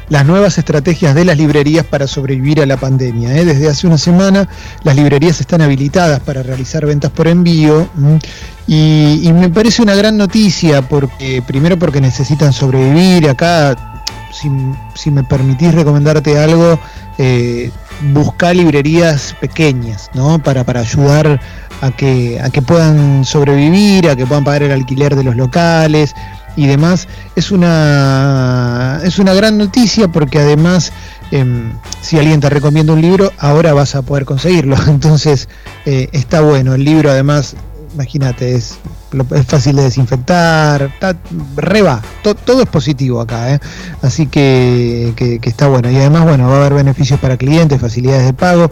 las 0.10 0.26
nuevas 0.26 0.58
estrategias 0.58 1.16
de 1.16 1.24
las 1.24 1.38
librerías 1.38 1.86
para 1.86 2.08
sobrevivir 2.08 2.62
a 2.62 2.66
la 2.66 2.78
pandemia. 2.78 3.36
¿eh? 3.36 3.46
Desde 3.46 3.70
hace 3.70 3.88
una 3.88 3.98
semana 3.98 4.50
las 4.84 4.96
librerías 4.96 5.40
están 5.40 5.62
habilitadas 5.62 6.20
para 6.20 6.44
realizar 6.44 6.86
ventas 6.86 7.12
por 7.12 7.28
envío 7.28 7.88
y, 8.68 9.32
me 9.34 9.50
parece 9.50 9.82
una 9.82 9.96
gran 9.96 10.18
noticia 10.18 10.82
porque 10.82 11.42
primero 11.46 11.78
porque 11.78 12.02
necesitan 12.02 12.54
sobrevivir. 12.54 13.30
Acá, 13.30 13.76
si, 14.32 15.12
me 15.12 15.24
permitís 15.24 15.74
recomendarte 15.74 16.38
algo, 16.38 16.80
eh, 17.18 17.72
buscar 18.14 18.56
librerías 18.56 19.36
pequeñas 19.40 20.10
¿no? 20.14 20.40
para, 20.40 20.64
para 20.64 20.82
ayudar 20.82 21.40
a 21.82 21.92
que, 21.92 22.40
a 22.42 22.50
que 22.50 22.62
puedan 22.62 23.24
sobrevivir, 23.26 24.10
a 24.10 24.16
que 24.16 24.26
puedan 24.26 24.44
pagar 24.44 24.64
el 24.64 24.72
alquiler 24.72 25.16
de 25.16 25.24
los 25.24 25.36
locales 25.36 26.16
y 26.60 26.68
demás, 26.68 27.08
es 27.36 27.52
una, 27.52 29.00
es 29.04 29.18
una 29.18 29.34
gran 29.34 29.58
noticia 29.58 30.10
porque 30.10 30.40
además 30.40 30.92
em, 31.32 31.72
si 32.02 32.18
alguien 32.18 32.42
te 32.42 32.50
recomienda 32.50 32.92
un 32.92 33.02
libro, 33.02 33.32
ahora 33.38 33.74
vas 33.74 33.96
a 33.96 34.02
poder 34.02 34.26
conseguirlo. 34.26 34.76
Entonces 34.88 35.48
eh, 35.86 36.10
está 36.12 36.42
bueno. 36.42 36.74
El 36.74 36.84
libro 36.84 37.10
además, 37.10 37.56
imagínate, 37.94 38.56
es, 38.56 38.78
es 39.36 39.46
fácil 39.46 39.78
de 39.78 39.84
desinfectar, 39.84 40.82
está, 40.82 41.16
reba, 41.56 42.02
todo 42.46 42.62
es 42.62 42.68
positivo 42.68 43.22
acá. 43.22 43.54
¿eh? 43.54 43.60
Así 44.02 44.28
que, 44.28 45.14
que, 45.16 45.40
está 45.44 45.70
bueno. 45.70 45.90
Y 45.90 45.96
además, 45.96 46.26
bueno, 46.26 46.50
va 46.50 46.56
a 46.56 46.58
haber 46.58 46.74
beneficios 46.74 47.20
para 47.22 47.38
clientes, 47.38 47.80
facilidades 47.80 48.26
de 48.26 48.34
pago. 48.34 48.70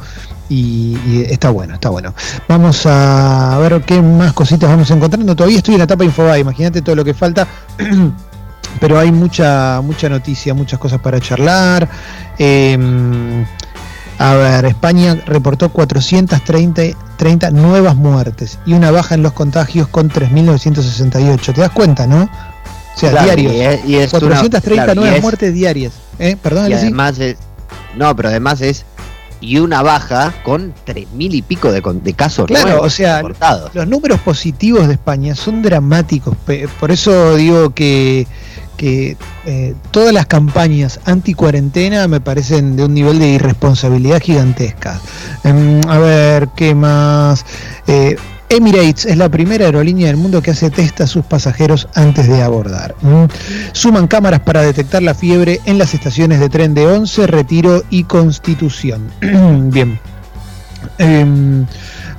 Y, 0.50 1.26
está 1.30 1.50
bueno, 1.50 1.76
está 1.76 1.90
bueno. 1.90 2.14
Vamos 2.48 2.86
a 2.86 3.58
ver 3.60 3.82
qué 3.82 4.02
más 4.02 4.34
cositas 4.34 4.70
vamos 4.70 4.90
encontrando. 4.92 5.36
Todavía 5.36 5.58
estoy 5.58 5.76
en 5.76 5.80
la 5.80 5.86
etapa 5.86 6.04
Infobae, 6.04 6.40
imagínate 6.40 6.82
todo 6.82 6.96
lo 6.96 7.06
que 7.06 7.14
falta. 7.14 7.48
Pero 8.80 9.00
hay 9.00 9.12
mucha, 9.12 9.82
mucha 9.82 10.08
noticia, 10.10 10.54
muchas 10.54 10.80
cosas 10.80 11.00
para 11.00 11.20
charlar. 11.20 11.90
Em, 12.38 13.46
a 14.20 14.34
ver, 14.36 14.66
España 14.66 15.16
reportó 15.26 15.70
430 15.70 17.52
nuevas 17.52 17.96
muertes 17.96 18.60
y 18.66 18.74
una 18.74 18.92
baja 18.92 19.16
en 19.16 19.24
los 19.24 19.34
contagios 19.34 19.88
con 19.88 20.10
3.968. 20.10 21.54
¿Te 21.54 21.62
das 21.62 21.72
cuenta, 21.72 22.08
no? 22.08 22.24
O 22.24 23.00
sea, 23.00 23.24
diarios. 23.24 23.80
Y 23.86 24.08
430 24.08 24.96
nuevas 24.96 25.22
muertes 25.22 25.54
diarias. 25.54 25.94
¿Eh? 26.20 26.36
Perdón, 26.42 26.72
y 26.72 26.74
además 26.74 27.20
es, 27.20 27.38
No, 27.96 28.16
pero 28.16 28.30
además 28.30 28.62
es 28.62 28.86
y 29.40 29.60
una 29.60 29.82
baja 29.82 30.34
con 30.44 30.74
tres 30.84 31.10
mil 31.12 31.34
y 31.36 31.42
pico 31.42 31.72
de, 31.72 31.82
de 31.82 32.14
casos. 32.14 32.48
Claro, 32.48 32.82
o 32.82 32.90
sea, 32.90 33.22
los 33.74 33.88
números 33.88 34.20
positivos 34.22 34.88
de 34.88 34.94
España 34.94 35.36
son 35.36 35.62
dramáticos. 35.62 36.36
Por 36.80 36.92
eso 36.92 37.36
digo 37.36 37.72
que 37.72 38.28
que 38.78 39.18
eh, 39.46 39.74
todas 39.92 40.14
las 40.14 40.28
campañas 40.28 41.00
anti-cuarentena 41.04 42.08
me 42.08 42.22
parecen 42.22 42.78
de 42.78 42.86
un 42.86 42.94
nivel 42.94 43.20
de 43.20 43.30
irresponsabilidad 43.30 44.22
gigantesca. 44.22 45.02
Em, 45.44 45.82
a 45.90 45.98
ver, 45.98 46.50
¿qué 46.56 46.76
más? 46.76 47.44
Eh, 47.88 48.16
Emirates 48.50 49.06
es 49.06 49.18
la 49.18 49.30
primera 49.30 49.66
aerolínea 49.66 50.08
del 50.08 50.18
mundo 50.18 50.42
que 50.42 50.52
hace 50.52 50.70
test 50.70 51.02
a 51.02 51.08
sus 51.08 51.26
pasajeros 51.26 51.88
antes 51.96 52.28
de 52.28 52.42
abordar. 52.42 52.96
Suman 53.74 54.08
cámaras 54.08 54.40
para 54.40 54.62
detectar 54.62 55.04
la 55.04 55.14
fiebre 55.14 55.60
en 55.66 55.78
las 55.78 55.94
estaciones 55.94 56.40
de 56.40 56.50
tren 56.50 56.74
de 56.74 56.88
Once, 56.88 57.28
Retiro 57.28 57.84
y 57.90 58.06
Constitución. 58.06 59.12
Bien. 59.72 60.00
Em, 60.98 61.66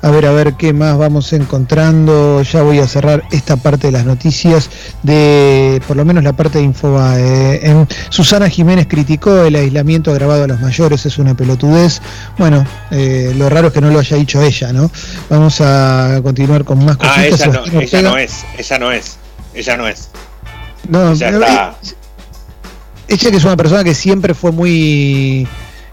a 0.00 0.10
ver, 0.10 0.26
a 0.26 0.32
ver 0.32 0.54
qué 0.54 0.72
más 0.72 0.96
vamos 0.96 1.32
encontrando. 1.32 2.42
Ya 2.42 2.62
voy 2.62 2.78
a 2.78 2.86
cerrar 2.86 3.24
esta 3.30 3.56
parte 3.56 3.88
de 3.88 3.92
las 3.92 4.04
noticias 4.04 4.70
de, 5.02 5.80
por 5.86 5.96
lo 5.96 6.04
menos 6.04 6.22
la 6.24 6.32
parte 6.32 6.58
de 6.58 6.64
Infobae. 6.64 7.86
Susana 8.08 8.48
Jiménez 8.48 8.86
criticó 8.88 9.44
el 9.44 9.56
aislamiento 9.56 10.10
agravado 10.10 10.44
a 10.44 10.46
los 10.46 10.60
mayores, 10.60 11.04
es 11.06 11.18
una 11.18 11.34
pelotudez. 11.34 12.00
Bueno, 12.38 12.66
eh, 12.90 13.32
lo 13.36 13.48
raro 13.48 13.68
es 13.68 13.72
que 13.72 13.80
no 13.80 13.90
lo 13.90 13.98
haya 13.98 14.16
dicho 14.16 14.42
ella, 14.42 14.72
¿no? 14.72 14.90
Vamos 15.28 15.60
a 15.60 16.20
continuar 16.22 16.64
con 16.64 16.84
más 16.84 16.96
cosas. 16.96 17.18
Ah, 17.18 17.26
ella 17.26 17.46
no, 17.46 17.80
ella 17.80 18.02
no 18.02 18.16
es, 18.18 18.44
ella 18.56 18.78
no 18.78 18.92
es, 18.92 19.16
ella 19.54 19.76
no 19.76 19.88
es. 19.88 20.08
No, 20.88 21.12
ella, 21.12 21.28
está... 21.28 21.76
ella 23.08 23.30
que 23.30 23.36
es 23.36 23.44
una 23.44 23.56
persona 23.56 23.84
que 23.84 23.94
siempre 23.94 24.34
fue 24.34 24.52
muy 24.52 25.46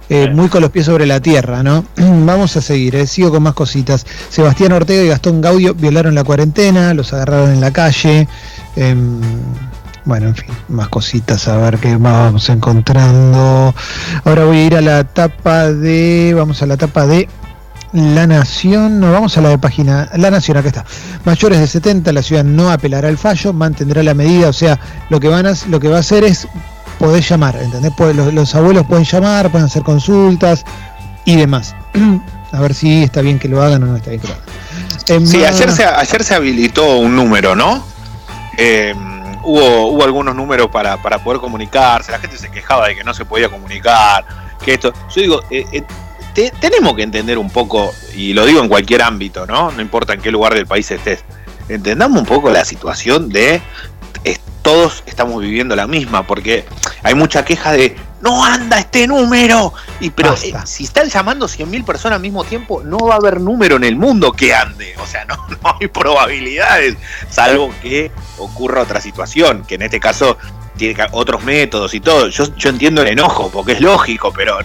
eh, 0.09 0.29
muy 0.29 0.49
con 0.49 0.61
los 0.61 0.71
pies 0.71 0.85
sobre 0.85 1.05
la 1.05 1.19
tierra, 1.19 1.63
¿no? 1.63 1.85
Vamos 1.97 2.55
a 2.57 2.61
seguir, 2.61 2.95
eh, 2.95 3.07
sigo 3.07 3.31
con 3.31 3.43
más 3.43 3.53
cositas. 3.53 4.05
Sebastián 4.29 4.71
Ortega 4.71 5.03
y 5.03 5.07
Gastón 5.07 5.41
Gaudio 5.41 5.73
violaron 5.73 6.15
la 6.15 6.23
cuarentena, 6.23 6.93
los 6.93 7.13
agarraron 7.13 7.51
en 7.51 7.61
la 7.61 7.71
calle. 7.71 8.27
Em, 8.75 9.19
bueno, 10.05 10.27
en 10.27 10.35
fin, 10.35 10.51
más 10.69 10.89
cositas, 10.89 11.47
a 11.47 11.57
ver 11.57 11.79
qué 11.79 11.97
más 11.97 12.13
vamos 12.13 12.49
encontrando. 12.49 13.73
Ahora 14.23 14.45
voy 14.45 14.57
a 14.57 14.65
ir 14.65 14.75
a 14.75 14.81
la 14.81 14.99
etapa 14.99 15.71
de. 15.71 16.33
Vamos 16.35 16.61
a 16.61 16.67
la 16.67 16.75
etapa 16.75 17.07
de 17.07 17.27
la 17.95 18.27
Nación, 18.27 18.99
no, 18.99 19.11
vamos 19.11 19.37
a 19.37 19.41
la 19.41 19.49
de 19.49 19.57
página, 19.57 20.09
La 20.17 20.29
Nación, 20.29 20.57
acá 20.57 20.67
está. 20.67 20.85
Mayores 21.23 21.59
de 21.59 21.67
70, 21.67 22.11
la 22.11 22.21
ciudad 22.21 22.43
no 22.43 22.69
apelará 22.69 23.07
al 23.07 23.17
fallo, 23.17 23.53
mantendrá 23.53 24.03
la 24.03 24.13
medida, 24.13 24.49
o 24.49 24.53
sea, 24.53 24.77
lo 25.09 25.19
que, 25.19 25.29
van 25.29 25.45
a, 25.45 25.53
lo 25.69 25.79
que 25.79 25.87
va 25.87 25.97
a 25.97 25.99
hacer 26.01 26.25
es 26.25 26.47
podés 26.95 27.27
llamar, 27.27 27.55
¿entendés? 27.57 27.93
Los, 28.15 28.33
los, 28.33 28.55
abuelos 28.55 28.85
pueden 28.85 29.05
llamar, 29.05 29.51
pueden 29.51 29.67
hacer 29.67 29.83
consultas 29.83 30.65
y 31.25 31.35
demás. 31.35 31.75
A 32.51 32.59
ver 32.59 32.73
si 32.73 33.03
está 33.03 33.21
bien 33.21 33.37
que 33.37 33.49
lo 33.49 33.61
hagan 33.61 33.83
o 33.83 33.87
no 33.87 33.97
está 33.97 34.11
bien 34.11 34.21
que 34.21 34.27
lo 34.27 34.33
hagan. 34.33 35.27
sí, 35.27 35.43
ayer 35.43 35.71
se, 35.71 35.85
ayer 35.85 36.23
se 36.23 36.35
habilitó 36.35 36.97
un 36.97 37.15
número, 37.15 37.55
¿no? 37.55 37.85
Em, 38.57 38.97
hubo, 39.43 39.87
hubo 39.87 40.03
algunos 40.03 40.35
números 40.35 40.69
para, 40.69 41.01
para 41.01 41.19
poder 41.19 41.41
comunicarse, 41.41 42.11
la 42.11 42.19
gente 42.19 42.37
se 42.37 42.49
quejaba 42.49 42.87
de 42.87 42.95
que 42.95 43.03
no 43.03 43.13
se 43.13 43.25
podía 43.25 43.49
comunicar, 43.49 44.25
que 44.63 44.75
esto... 44.75 44.93
Yo 45.13 45.21
digo, 45.21 45.41
eh, 45.49 45.65
eh, 45.71 46.51
tenemos 46.59 46.95
que 46.95 47.03
entender 47.03 47.37
un 47.37 47.49
poco, 47.49 47.93
y 48.15 48.33
lo 48.33 48.45
digo 48.45 48.61
en 48.61 48.69
cualquier 48.69 49.01
ámbito, 49.01 49.45
¿no? 49.45 49.71
No 49.71 49.81
importa 49.81 50.13
en 50.13 50.21
qué 50.21 50.31
lugar 50.31 50.53
del 50.53 50.65
país 50.65 50.89
estés, 50.91 51.23
entendamos 51.69 52.19
un 52.19 52.25
poco 52.25 52.49
la 52.49 52.63
situación 52.63 53.29
de 53.29 53.61
todos 54.65 55.03
estamos 55.05 55.39
viviendo 55.43 55.75
la 55.75 55.85
misma, 55.85 56.25
porque 56.25 56.65
hay 57.03 57.13
mucha 57.13 57.45
queja 57.45 57.71
de 57.71 57.95
no 58.21 58.43
anda 58.43 58.79
este 58.79 59.05
número. 59.05 59.71
Y 59.99 60.09
pero 60.09 60.33
eh, 60.33 60.53
si 60.65 60.85
están 60.85 61.07
llamando 61.07 61.45
100.000 61.45 61.85
personas 61.85 62.15
al 62.15 62.23
mismo 62.23 62.43
tiempo, 62.43 62.81
no 62.83 62.97
va 62.97 63.13
a 63.13 63.17
haber 63.17 63.39
número 63.39 63.75
en 63.75 63.83
el 63.83 63.95
mundo 63.95 64.31
que 64.31 64.55
ande. 64.55 64.95
O 64.97 65.05
sea, 65.05 65.23
no, 65.29 65.35
no 65.47 65.77
hay 65.79 65.87
probabilidades, 65.87 66.97
salvo 67.29 67.71
que 67.83 68.11
ocurra 68.39 68.81
otra 68.81 68.99
situación, 68.99 69.63
que 69.67 69.75
en 69.75 69.83
este 69.83 69.99
caso 69.99 70.39
tiene 70.77 71.05
otros 71.11 71.43
métodos 71.43 71.93
y 71.93 71.99
todo. 71.99 72.29
Yo, 72.29 72.45
yo 72.55 72.69
entiendo 72.71 73.03
el 73.03 73.09
enojo, 73.09 73.51
porque 73.51 73.73
es 73.73 73.81
lógico, 73.81 74.33
pero 74.33 74.57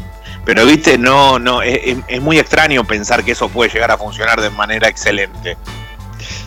pero 0.47 0.65
viste, 0.65 0.97
no, 0.97 1.39
no, 1.39 1.61
es, 1.61 1.99
es, 2.09 2.23
muy 2.23 2.39
extraño 2.39 2.85
pensar 2.85 3.23
que 3.23 3.33
eso 3.33 3.51
puede 3.51 3.71
llegar 3.71 3.91
a 3.91 3.99
funcionar 3.99 4.41
de 4.41 4.49
manera 4.49 4.89
excelente. 4.89 5.59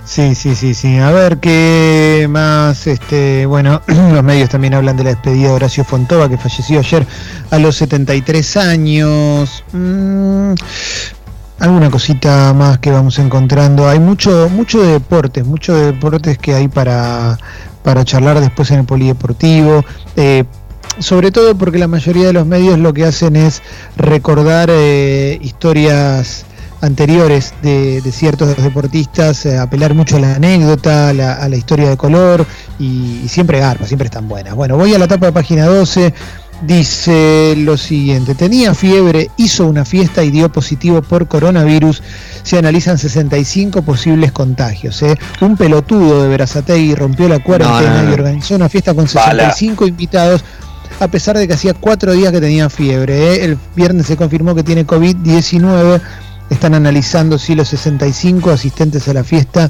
Sí, 0.05 0.35
sí, 0.35 0.53
sí, 0.55 0.73
sí. 0.73 0.97
A 0.97 1.11
ver 1.11 1.39
qué 1.39 2.27
más, 2.29 2.87
este, 2.87 3.45
bueno, 3.45 3.81
los 3.87 4.23
medios 4.23 4.49
también 4.49 4.73
hablan 4.73 4.97
de 4.97 5.05
la 5.05 5.11
despedida 5.11 5.47
de 5.47 5.53
Horacio 5.53 5.85
Fontova, 5.85 6.27
que 6.27 6.37
falleció 6.37 6.79
ayer 6.79 7.07
a 7.51 7.57
los 7.57 7.77
73 7.77 8.57
años. 8.57 9.63
Mm, 9.71 10.53
alguna 11.59 11.89
cosita 11.89 12.53
más 12.53 12.79
que 12.79 12.91
vamos 12.91 13.17
encontrando. 13.19 13.87
Hay 13.87 13.99
mucho, 13.99 14.49
mucho 14.49 14.81
de 14.81 14.93
deportes, 14.93 15.45
mucho 15.45 15.73
de 15.73 15.93
deportes 15.93 16.37
que 16.37 16.53
hay 16.53 16.67
para, 16.67 17.37
para 17.81 18.03
charlar 18.03 18.41
después 18.41 18.71
en 18.71 18.79
el 18.79 18.85
polideportivo. 18.85 19.85
Eh, 20.17 20.43
sobre 20.99 21.31
todo 21.31 21.55
porque 21.57 21.79
la 21.79 21.87
mayoría 21.87 22.27
de 22.27 22.33
los 22.33 22.45
medios 22.45 22.77
lo 22.77 22.93
que 22.93 23.05
hacen 23.05 23.35
es 23.35 23.61
recordar 23.95 24.69
eh, 24.71 25.39
historias 25.41 26.45
anteriores 26.83 27.53
de, 27.61 28.01
ciertos 28.11 28.57
deportistas, 28.57 29.45
eh, 29.45 29.57
apelar 29.57 29.93
mucho 29.93 30.17
a 30.17 30.19
la 30.19 30.35
anécdota, 30.35 31.09
a 31.09 31.13
la, 31.13 31.55
historia 31.55 31.89
de 31.89 31.95
color 31.95 32.45
y, 32.77 33.25
siempre 33.29 33.59
garpa, 33.59 33.85
siempre 33.87 34.07
están 34.07 34.27
buenas. 34.27 34.53
Bueno, 34.53 34.75
voy 34.75 34.93
a 34.93 34.99
la 34.99 35.05
etapa 35.05 35.27
de 35.27 35.31
página 35.31 35.65
12. 35.65 36.13
Dice 36.61 37.55
lo 37.57 37.75
siguiente, 37.77 38.35
tenía 38.35 38.73
fiebre, 38.73 39.29
hizo 39.37 39.65
una 39.65 39.83
fiesta 39.83 40.23
y 40.23 40.31
dio 40.31 40.49
positivo 40.49 41.01
por 41.01 41.27
coronavirus. 41.27 42.03
Se 42.43 42.57
analizan 42.57 42.97
65 42.97 43.81
posibles 43.81 44.31
contagios. 44.31 45.01
¿eh? 45.03 45.17
Un 45.41 45.57
pelotudo 45.57 46.23
de 46.23 46.29
Berazategui 46.29 46.95
rompió 46.95 47.27
la 47.27 47.39
cuarentena 47.39 48.05
y 48.09 48.13
organizó 48.13 48.55
una 48.55 48.69
fiesta 48.69 48.93
con 48.93 49.07
65 49.07 49.87
invitados 49.87 50.43
a 50.99 51.07
pesar 51.07 51.37
de 51.37 51.47
que 51.47 51.53
hacía 51.53 51.73
cuatro 51.73 52.13
días 52.13 52.31
que 52.31 52.39
tenía 52.39 52.69
fiebre. 52.69 53.33
¿eh? 53.33 53.45
El 53.45 53.57
viernes 53.75 54.05
se 54.05 54.15
confirmó 54.15 54.55
que 54.55 54.63
tiene 54.63 54.85
COVID-19 54.85 56.01
están 56.53 56.73
analizando 56.73 57.37
si 57.37 57.55
los 57.55 57.67
65 57.69 58.51
asistentes 58.51 59.07
a 59.07 59.13
la 59.13 59.23
fiesta 59.23 59.69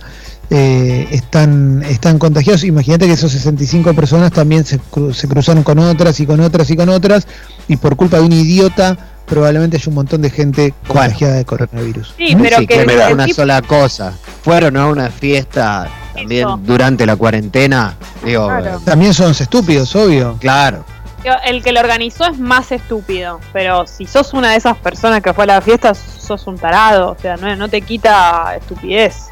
eh, 0.49 1.07
están, 1.11 1.83
están 1.83 2.19
contagiados. 2.19 2.63
Imagínate 2.63 3.07
que 3.07 3.13
esos 3.13 3.31
65 3.31 3.93
personas 3.93 4.31
también 4.31 4.65
se, 4.65 4.79
se, 5.13 5.27
cruzaron 5.27 5.63
con 5.63 5.79
otras 5.79 6.19
y 6.19 6.25
con 6.25 6.39
otras 6.39 6.69
y 6.69 6.75
con 6.75 6.89
otras, 6.89 7.27
y 7.67 7.77
por 7.77 7.95
culpa 7.95 8.17
de 8.17 8.23
un 8.23 8.33
idiota 8.33 8.97
probablemente 9.25 9.77
haya 9.77 9.87
un 9.87 9.95
montón 9.95 10.21
de 10.21 10.29
gente 10.29 10.73
contagiada 10.85 11.35
de 11.35 11.45
coronavirus. 11.45 12.13
Sí, 12.17 12.35
pero 12.39 12.67
que, 12.67 12.85
una 13.11 13.27
sola 13.29 13.61
cosa. 13.61 14.13
Fueron 14.43 14.75
a 14.75 14.87
una 14.87 15.09
fiesta 15.09 15.89
también 16.13 16.47
durante 16.65 17.05
la 17.05 17.15
cuarentena. 17.15 17.95
Digo, 18.23 18.49
También 18.83 19.13
son 19.13 19.31
estúpidos, 19.31 19.95
obvio. 19.95 20.37
Claro 20.39 20.85
el 21.45 21.63
que 21.63 21.71
lo 21.71 21.79
organizó 21.79 22.25
es 22.25 22.37
más 22.37 22.71
estúpido, 22.71 23.39
pero 23.51 23.87
si 23.87 24.05
sos 24.05 24.33
una 24.33 24.51
de 24.51 24.57
esas 24.57 24.77
personas 24.77 25.21
que 25.21 25.33
fue 25.33 25.45
a 25.45 25.47
la 25.47 25.61
fiesta, 25.61 25.93
sos 25.93 26.47
un 26.47 26.57
tarado, 26.57 27.11
o 27.11 27.17
sea, 27.19 27.37
no, 27.37 27.55
no 27.55 27.69
te 27.69 27.81
quita 27.81 28.55
estupidez. 28.55 29.29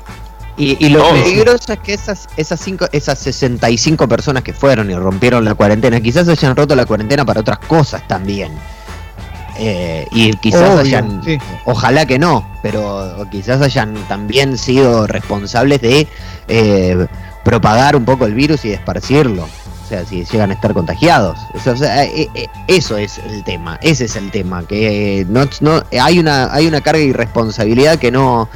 Y, 0.57 0.89
lo 0.89 1.09
peligroso 1.09 1.73
es 1.73 1.79
que 1.79 1.93
esas, 1.93 2.27
esas, 2.37 2.59
cinco, 2.59 2.85
esas 2.91 3.17
65 3.17 4.07
personas 4.07 4.43
que 4.43 4.53
fueron 4.53 4.91
y 4.91 4.95
rompieron 4.95 5.43
la 5.43 5.55
cuarentena, 5.55 5.99
quizás 5.99 6.27
hayan 6.27 6.55
roto 6.55 6.75
la 6.75 6.85
cuarentena 6.85 7.25
para 7.25 7.39
otras 7.39 7.57
cosas 7.59 8.07
también. 8.07 8.51
Eh, 9.57 10.05
y 10.11 10.33
quizás 10.37 10.77
hayan, 10.77 11.21
ojalá 11.65 12.05
que 12.05 12.19
no, 12.19 12.47
pero 12.61 13.27
quizás 13.31 13.61
hayan 13.61 13.95
también 14.07 14.57
sido 14.57 15.07
responsables 15.07 15.81
de 15.81 16.07
eh, 16.47 17.07
propagar 17.43 17.95
un 17.95 18.05
poco 18.05 18.25
el 18.25 18.33
virus 18.33 18.63
y 18.65 18.71
esparcirlo 18.71 19.47
sea, 19.91 20.05
si 20.05 20.23
llegan 20.23 20.51
a 20.51 20.53
estar 20.53 20.73
contagiados. 20.73 21.37
Eh, 21.53 22.29
eh, 22.33 22.47
eso, 22.67 22.97
es 22.97 23.17
el 23.19 23.43
tema, 23.43 23.77
ese 23.81 24.05
es 24.05 24.15
el 24.15 24.31
tema, 24.31 24.63
que 24.63 25.25
no, 25.29 25.45
no 25.59 25.83
hay 26.01 26.19
una 26.19 26.53
hay 26.53 26.67
una 26.67 26.81
carga 26.81 26.99
de 26.99 27.07
irresponsabilidad 27.07 27.99
que 27.99 28.11
no 28.11 28.49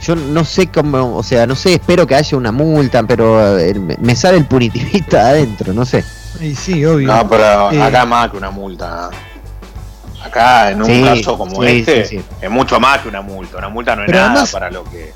yo 0.00 0.16
no 0.16 0.44
sé 0.44 0.66
cómo, 0.68 1.16
o 1.16 1.22
sea, 1.22 1.46
no 1.46 1.54
sé, 1.54 1.74
espero 1.74 2.06
que 2.06 2.14
haya 2.14 2.36
una 2.36 2.52
multa, 2.52 3.02
pero 3.02 3.58
eh, 3.58 3.74
me 3.74 4.16
sale 4.16 4.38
el 4.38 4.46
punitivista 4.46 5.28
adentro, 5.28 5.72
no 5.72 5.84
sé. 5.84 6.04
Y 6.40 6.54
sí, 6.54 6.84
obvio. 6.84 7.06
No, 7.06 7.28
pero 7.28 7.68
acá 7.82 8.06
más 8.06 8.30
que 8.30 8.36
una 8.38 8.50
multa. 8.50 9.10
Acá, 10.24 10.70
en 10.70 10.82
un 10.82 11.04
caso 11.04 11.36
como 11.36 11.62
este, 11.64 12.22
es 12.40 12.50
mucho 12.50 12.80
más 12.80 12.98
que 12.98 13.08
una 13.08 13.20
multa. 13.20 13.58
Una 13.58 13.68
multa 13.68 13.94
no 13.94 14.04
es 14.04 14.10
nada 14.10 14.44
para 14.46 14.70
lo 14.70 14.84
que 14.84 15.12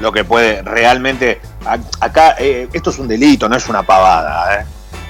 lo 0.00 0.12
que 0.12 0.24
puede 0.24 0.62
realmente. 0.62 1.40
Acá, 2.00 2.36
eh, 2.38 2.68
esto 2.72 2.90
es 2.90 2.98
un 2.98 3.08
delito, 3.08 3.48
no 3.48 3.56
es 3.56 3.68
una 3.68 3.82
pavada, 3.82 4.60
¿eh? 4.60 4.66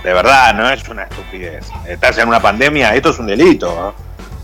De 0.06 0.12
verdad, 0.12 0.54
no 0.54 0.70
es 0.70 0.88
una 0.88 1.02
estupidez. 1.02 1.66
Estás 1.84 2.16
en 2.18 2.28
una 2.28 2.40
pandemia, 2.40 2.94
esto 2.94 3.10
es 3.10 3.18
un 3.18 3.26
delito. 3.26 3.92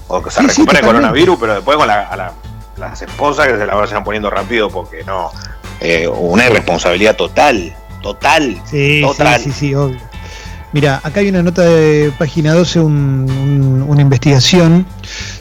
O 0.08 0.20
que 0.20 0.28
se 0.28 0.42
recupere 0.42 0.80
el 0.80 0.84
coronavirus, 0.84 1.38
pero 1.38 1.54
después 1.54 1.78
con 1.78 1.86
las 1.86 3.00
esposas 3.00 3.46
que 3.46 3.56
se 3.56 3.64
la 3.64 3.76
vayan 3.76 4.02
poniendo 4.02 4.28
rápido 4.28 4.68
porque 4.68 5.04
no. 5.04 5.30
Eh, 5.78 6.08
una 6.08 6.46
irresponsabilidad 6.46 7.14
total, 7.14 7.72
total. 8.02 8.60
Sí, 8.64 9.02
total. 9.02 9.38
sí, 9.38 9.52
sí, 9.52 9.52
sí, 9.52 9.74
obvio. 9.76 10.00
Mira, 10.72 11.00
acá 11.04 11.20
hay 11.20 11.28
una 11.28 11.44
nota 11.44 11.62
de 11.62 12.12
página 12.18 12.54
12, 12.54 12.80
una 12.80 14.02
investigación 14.02 14.84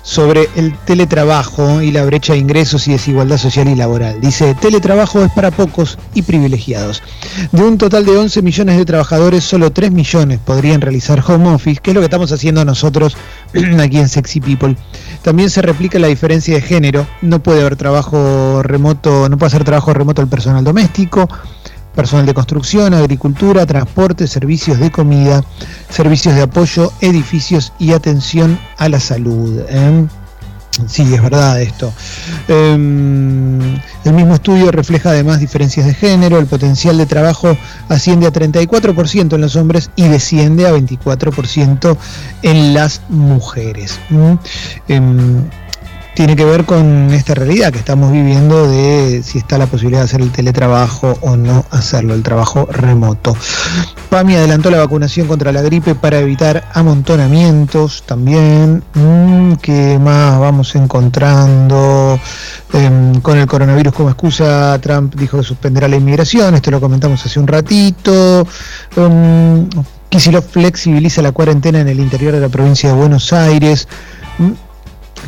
sobre 0.04 0.50
el 0.56 0.78
teletrabajo 0.80 1.82
y 1.82 1.92
la 1.92 2.06
brecha 2.06 2.34
de 2.34 2.40
ingresos 2.40 2.88
y 2.88 2.92
desigualdad 2.92 3.38
social 3.38 3.68
y 3.68 3.76
laboral. 3.76 4.20
Dice, 4.22 4.56
teletrabajo 4.56 5.24
es 5.24 5.32
para 5.32 5.52
pocos 5.52 5.98
y 6.14 6.22
privilegiados. 6.24 7.04
De 7.52 7.64
un 7.64 7.78
total 7.78 8.06
de 8.06 8.18
11 8.18 8.42
millones 8.42 8.78
de 8.78 8.86
trabajadores, 8.86 9.44
solo 9.44 9.72
3 9.72 9.92
millones 9.92 10.40
podrían 10.44 10.82
realizar 10.82 11.24
home 11.26 11.50
office, 11.50 11.80
que 11.82 11.92
es 11.92 11.96
lo 11.96 12.02
que 12.02 12.06
estamos 12.06 12.32
haciendo 12.32 12.66
nosotros 12.66 13.16
aquí 13.80 13.98
en 13.98 14.10
Sexy 14.10 14.42
People. 14.42 14.76
También 15.22 15.50
se 15.50 15.62
replica 15.62 16.00
la 16.00 16.08
diferencia 16.08 16.56
de 16.56 16.62
género. 16.62 17.08
No 17.22 17.44
puede 17.44 17.62
haber 17.62 17.76
trabajo 17.76 18.64
remoto, 18.64 19.30
no 19.30 19.38
puede 19.38 19.48
hacer 19.48 19.64
trabajo 19.64 19.94
remoto 19.94 20.22
el 20.22 20.28
personal 20.28 20.64
doméstico 20.64 21.30
personal 21.96 22.26
de 22.26 22.34
construcción, 22.34 22.94
agricultura, 22.94 23.66
transporte, 23.66 24.28
servicios 24.28 24.80
de 24.80 24.92
comida, 24.92 25.44
servicios 25.90 26.36
de 26.36 26.44
apoyo, 26.44 26.92
edificios 27.02 27.74
y 27.80 27.92
atención 27.94 28.60
a 28.78 28.90
la 28.90 29.00
salud. 29.00 29.62
¿eh? 29.68 30.08
Sí, 30.88 31.02
es 31.14 31.22
verdad 31.22 31.62
esto. 31.62 31.94
Em, 32.48 33.76
el 34.06 34.14
mismo 34.14 34.36
estudio 34.36 34.72
refleja 34.72 35.10
además 35.10 35.40
diferencias 35.40 35.86
de 35.86 35.94
género, 35.94 36.40
el 36.40 36.46
potencial 36.46 36.98
de 36.98 37.06
trabajo 37.06 37.58
asciende 37.90 38.26
a 38.26 38.32
34% 38.32 39.36
en 39.36 39.42
los 39.42 39.56
hombres 39.58 39.92
y 39.98 40.08
desciende 40.08 40.68
a 40.68 40.72
24% 40.72 41.98
en 42.44 42.74
las 42.74 43.02
mujeres 43.10 44.00
tiene 46.14 46.36
que 46.36 46.44
ver 46.44 46.66
con 46.66 47.12
esta 47.14 47.34
realidad 47.34 47.72
que 47.72 47.80
estamos 47.80 48.12
viviendo 48.12 48.70
de 48.70 49.22
si 49.24 49.38
está 49.38 49.58
la 49.58 49.66
posibilidad 49.66 50.02
de 50.02 50.06
hacer 50.06 50.22
el 50.22 50.32
teletrabajo 50.32 51.18
o 51.22 51.38
no 51.38 51.66
hacerlo, 51.72 52.14
el 52.14 52.24
trabajo 52.24 52.68
remoto. 52.70 53.36
PAMI 54.10 54.36
adelantó 54.36 54.70
la 54.70 54.80
vacunación 54.80 55.28
contra 55.28 55.54
la 55.54 55.62
gripe 55.62 55.96
para 55.96 56.20
evitar 56.20 56.68
amontonamientos 56.74 58.04
también. 58.06 58.84
Mm, 58.94 59.54
¿Qué 59.62 59.98
más 60.00 60.38
vamos 60.38 60.76
encontrando? 60.76 62.20
Em, 62.74 63.22
con 63.22 63.38
el 63.38 63.48
coronavirus 63.48 63.94
como 63.94 64.10
excusa, 64.10 64.78
Trump 64.82 65.16
dijo 65.16 65.38
que 65.38 65.44
suspenderá 65.44 65.88
la 65.88 65.96
inmigración, 65.96 66.56
esto 66.56 66.72
lo 66.72 66.82
comentamos 66.82 67.26
hace 67.26 67.40
un 67.40 67.48
ratito. 67.48 68.46
Um, 68.98 69.70
flexibiliza 70.52 71.22
la 71.22 71.32
cuarentena 71.32 71.80
en 71.80 71.88
el 71.88 72.00
interior 72.00 72.34
de 72.34 72.42
la 72.42 72.50
provincia 72.50 72.90
de 72.90 72.96
Buenos 72.96 73.32
Aires. 73.32 73.88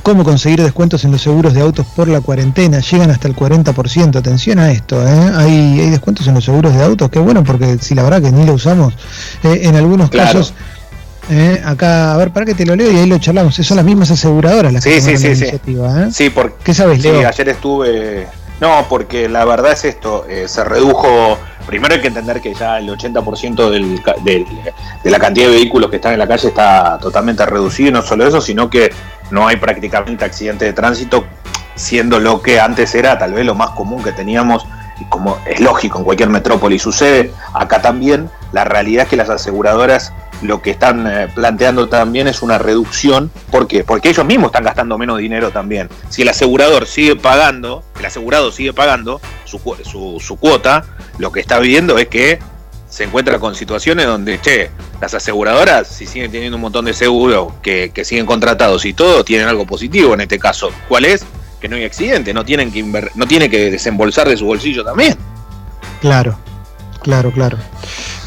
Cómo 0.02 0.24
conseguir 0.24 0.62
descuentos 0.62 1.06
en 1.06 1.12
los 1.12 1.22
seguros 1.22 1.54
de 1.54 1.62
autos 1.62 1.86
por 1.86 2.08
la 2.08 2.22
cuarentena. 2.22 2.80
Llegan 2.80 3.12
hasta 3.12 3.28
el 3.28 3.36
40%. 3.36 4.16
Atención 4.16 4.60
a 4.60 4.72
esto. 4.72 5.02
¿eh? 5.08 5.32
Hay, 5.36 5.80
hay, 5.80 5.90
descuentos 5.90 6.28
en 6.28 6.34
los 6.34 6.44
seguros 6.44 6.74
de 6.74 6.84
autos. 6.84 7.10
Qué 7.10 7.20
bueno, 7.20 7.44
porque 7.44 7.78
si 7.80 7.94
la 7.94 8.04
verdad 8.04 8.22
que 8.22 8.32
ni 8.32 8.46
lo 8.46 8.54
usamos, 8.54 8.96
eh, 9.44 9.62
en 9.64 9.76
algunos 9.76 10.10
casos. 10.10 10.54
Eh, 11.30 11.62
acá, 11.64 12.14
a 12.14 12.18
ver, 12.18 12.32
para 12.32 12.46
que 12.46 12.54
te 12.54 12.66
lo 12.66 12.76
leo 12.76 12.92
y 12.92 12.98
ahí 12.98 13.08
lo 13.08 13.18
charlamos. 13.18 13.56
Son 13.56 13.78
las 13.78 13.86
mismas 13.86 14.12
aseguradoras 14.12 14.74
las 14.74 14.84
que 14.84 15.00
sí, 15.00 15.16
sí, 15.16 15.18
sí, 15.18 15.28
iniciativa. 15.28 16.12
Sí, 16.12 16.30
porque, 16.30 16.56
¿Qué 16.64 16.74
sabes, 16.74 17.02
Leo? 17.02 17.20
Sí, 17.20 17.26
ayer 17.26 17.50
estuve. 17.50 18.28
No, 18.60 18.86
porque 18.90 19.30
la 19.30 19.46
verdad 19.46 19.72
es 19.72 19.86
esto. 19.86 20.26
se 20.48 20.64
redujo. 20.66 21.38
Primero 21.66 21.96
hay 21.96 22.02
que 22.02 22.08
entender 22.08 22.42
que 22.42 22.54
ya 22.54 22.78
el 22.78 22.90
80% 22.90 23.70
del, 23.70 24.02
del, 24.26 24.46
de 25.02 25.12
la 25.12 25.18
cantidad 25.18 25.48
de 25.48 25.54
vehículos 25.54 25.90
que 25.90 25.96
están 25.96 26.12
en 26.12 26.20
la 26.20 26.28
calle 26.28 26.50
está 26.50 26.98
totalmente 26.98 27.46
reducido. 27.46 27.88
Y 27.88 27.92
no 27.94 28.02
solo 28.02 28.28
eso, 28.28 28.42
sino 28.42 28.70
que 28.70 28.92
no 29.32 29.48
hay 29.48 29.58
prácticamente 29.58 30.26
accidente 30.26 30.66
de 30.66 30.74
tránsito, 30.74 31.26
siendo 31.76 32.20
lo 32.20 32.42
que 32.42 32.60
antes 32.60 32.94
era 32.96 33.18
tal 33.18 33.34
vez 33.34 33.46
lo 33.46 33.56
más 33.56 33.72
común 33.72 34.04
que 34.04 34.12
teníamos, 34.12 34.66
y 35.00 35.06
como 35.06 35.40
es 35.46 35.60
lógico 35.60 35.98
en 35.98 36.06
cualquier 36.06 36.30
metrópoli 36.30 36.78
sucede, 36.80 37.34
acá 37.54 37.82
también 37.82 38.30
la 38.52 38.64
realidad 38.64 39.04
es 39.04 39.10
que 39.10 39.18
las 39.18 39.30
aseguradoras 39.30 40.14
lo 40.44 40.62
que 40.62 40.72
están 40.72 41.08
eh, 41.08 41.28
planteando 41.34 41.88
también 41.88 42.28
es 42.28 42.42
una 42.42 42.58
reducción. 42.58 43.32
¿Por 43.50 43.68
qué? 43.68 43.84
Porque 43.84 44.10
ellos 44.10 44.26
mismos 44.26 44.48
están 44.48 44.66
gastando 44.66 44.98
menos 44.98 45.18
dinero 45.18 45.52
también. 45.52 45.90
Si 46.10 46.22
el 46.22 46.30
asegurador 46.30 46.86
sigue 46.86 47.16
pagando, 47.16 47.84
el 47.98 48.06
asegurado 48.06 48.52
sigue 48.52 48.74
pagando 48.74 49.22
su, 49.46 49.60
su, 49.84 50.20
su 50.20 50.36
cuota, 50.38 50.84
lo 51.18 51.32
que 51.32 51.40
está 51.40 51.60
viendo 51.60 51.98
es 51.98 52.08
que 52.08 52.40
se 52.94 53.06
encuentra 53.06 53.40
con 53.40 53.56
situaciones 53.56 54.06
donde, 54.06 54.40
che, 54.40 54.70
las 55.02 55.16
aseguradoras, 55.16 55.88
si 55.88 56.06
siguen 56.06 56.32
teniendo 56.32 56.58
un 56.58 56.62
montón 56.62 56.86
de 56.86 56.94
seguros 56.94 57.52
que, 57.64 57.92
siguen 58.06 58.28
contratados 58.28 58.86
y 58.86 58.94
todo, 58.94 59.26
tienen 59.26 59.48
algo 59.48 59.66
positivo 59.66 60.14
en 60.14 60.22
este 60.22 60.38
caso. 60.38 60.70
¿Cuál 60.88 61.06
es? 61.06 61.26
Que 61.60 61.68
no 61.68 61.76
hay 61.76 61.86
accidente, 61.86 62.36
no 62.36 62.46
tienen 62.46 62.72
que 62.72 62.84
no 62.84 63.26
tiene 63.26 63.50
que 63.50 63.72
desembolsar 63.72 64.30
de 64.30 64.38
su 64.38 64.46
bolsillo 64.46 64.84
también. 64.84 65.18
Claro, 66.02 66.38
claro, 67.02 67.32
claro. 67.32 67.58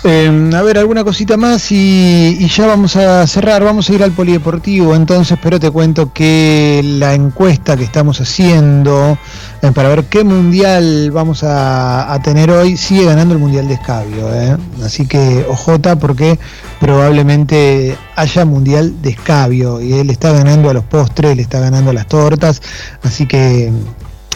Em, 0.09 0.55
a 0.55 0.63
ver, 0.63 0.79
alguna 0.79 1.03
cosita 1.03 1.37
más 1.37 1.73
y, 1.73 2.49
ya 2.49 2.69
vamos 2.69 2.95
a 2.95 3.27
cerrar. 3.27 3.65
Vamos 3.65 3.91
a 3.91 3.93
ir 3.93 4.05
al 4.05 4.13
polideportivo 4.13 4.95
entonces, 4.95 5.37
pero 5.43 5.59
te 5.59 5.69
cuento 5.73 6.13
que 6.13 6.81
la 6.85 7.15
encuesta 7.15 7.77
que 7.77 7.83
estamos 7.83 8.21
haciendo 8.21 9.19
eh, 9.63 9.73
para 9.73 9.89
ver 9.89 10.05
qué 10.05 10.23
mundial 10.23 11.11
vamos 11.11 11.43
a, 11.43 12.17
tener 12.23 12.53
hoy 12.53 12.77
sigue 12.77 13.05
ganando 13.05 13.35
el 13.35 13.41
mundial 13.41 13.67
de 13.67 13.75
escabio. 13.75 14.33
Eh. 14.33 14.57
Así 14.85 15.09
que 15.09 15.45
ojota 15.49 15.99
porque 15.99 16.39
probablemente 16.79 17.99
haya 18.15 18.45
mundial 18.45 19.03
de 19.03 19.11
escabio 19.11 19.81
y 19.81 19.95
él 19.95 20.11
está 20.11 20.31
ganando 20.31 20.71
a 20.71 20.75
los 20.75 20.85
postres, 20.85 21.33
él 21.33 21.41
está 21.41 21.59
ganando 21.59 21.91
a 21.91 21.95
las 21.95 22.07
tortas. 22.07 22.63
Así 23.03 23.27
que 23.27 23.73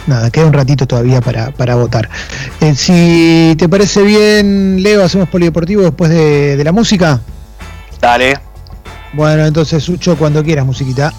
nada, 0.06 0.30
queda 0.30 0.46
un 0.46 0.52
ratito 0.52 0.86
todavía 0.86 1.20
para, 1.20 1.74
votar. 1.74 2.08
Eh, 2.60 2.74
si 2.74 3.54
te 3.58 3.68
parece 3.68 4.02
bien, 4.02 4.82
Leo, 4.82 5.04
hacemos 5.04 5.28
polideportivo 5.28 5.82
después 5.82 6.10
de, 6.10 6.56
de 6.56 6.64
la 6.64 6.72
música. 6.72 7.20
Dale. 8.00 8.38
Bueno, 9.12 9.44
entonces, 9.44 9.82
Sucho, 9.82 10.16
cuando 10.16 10.42
quieras, 10.42 10.64
musiquita. 10.64 11.12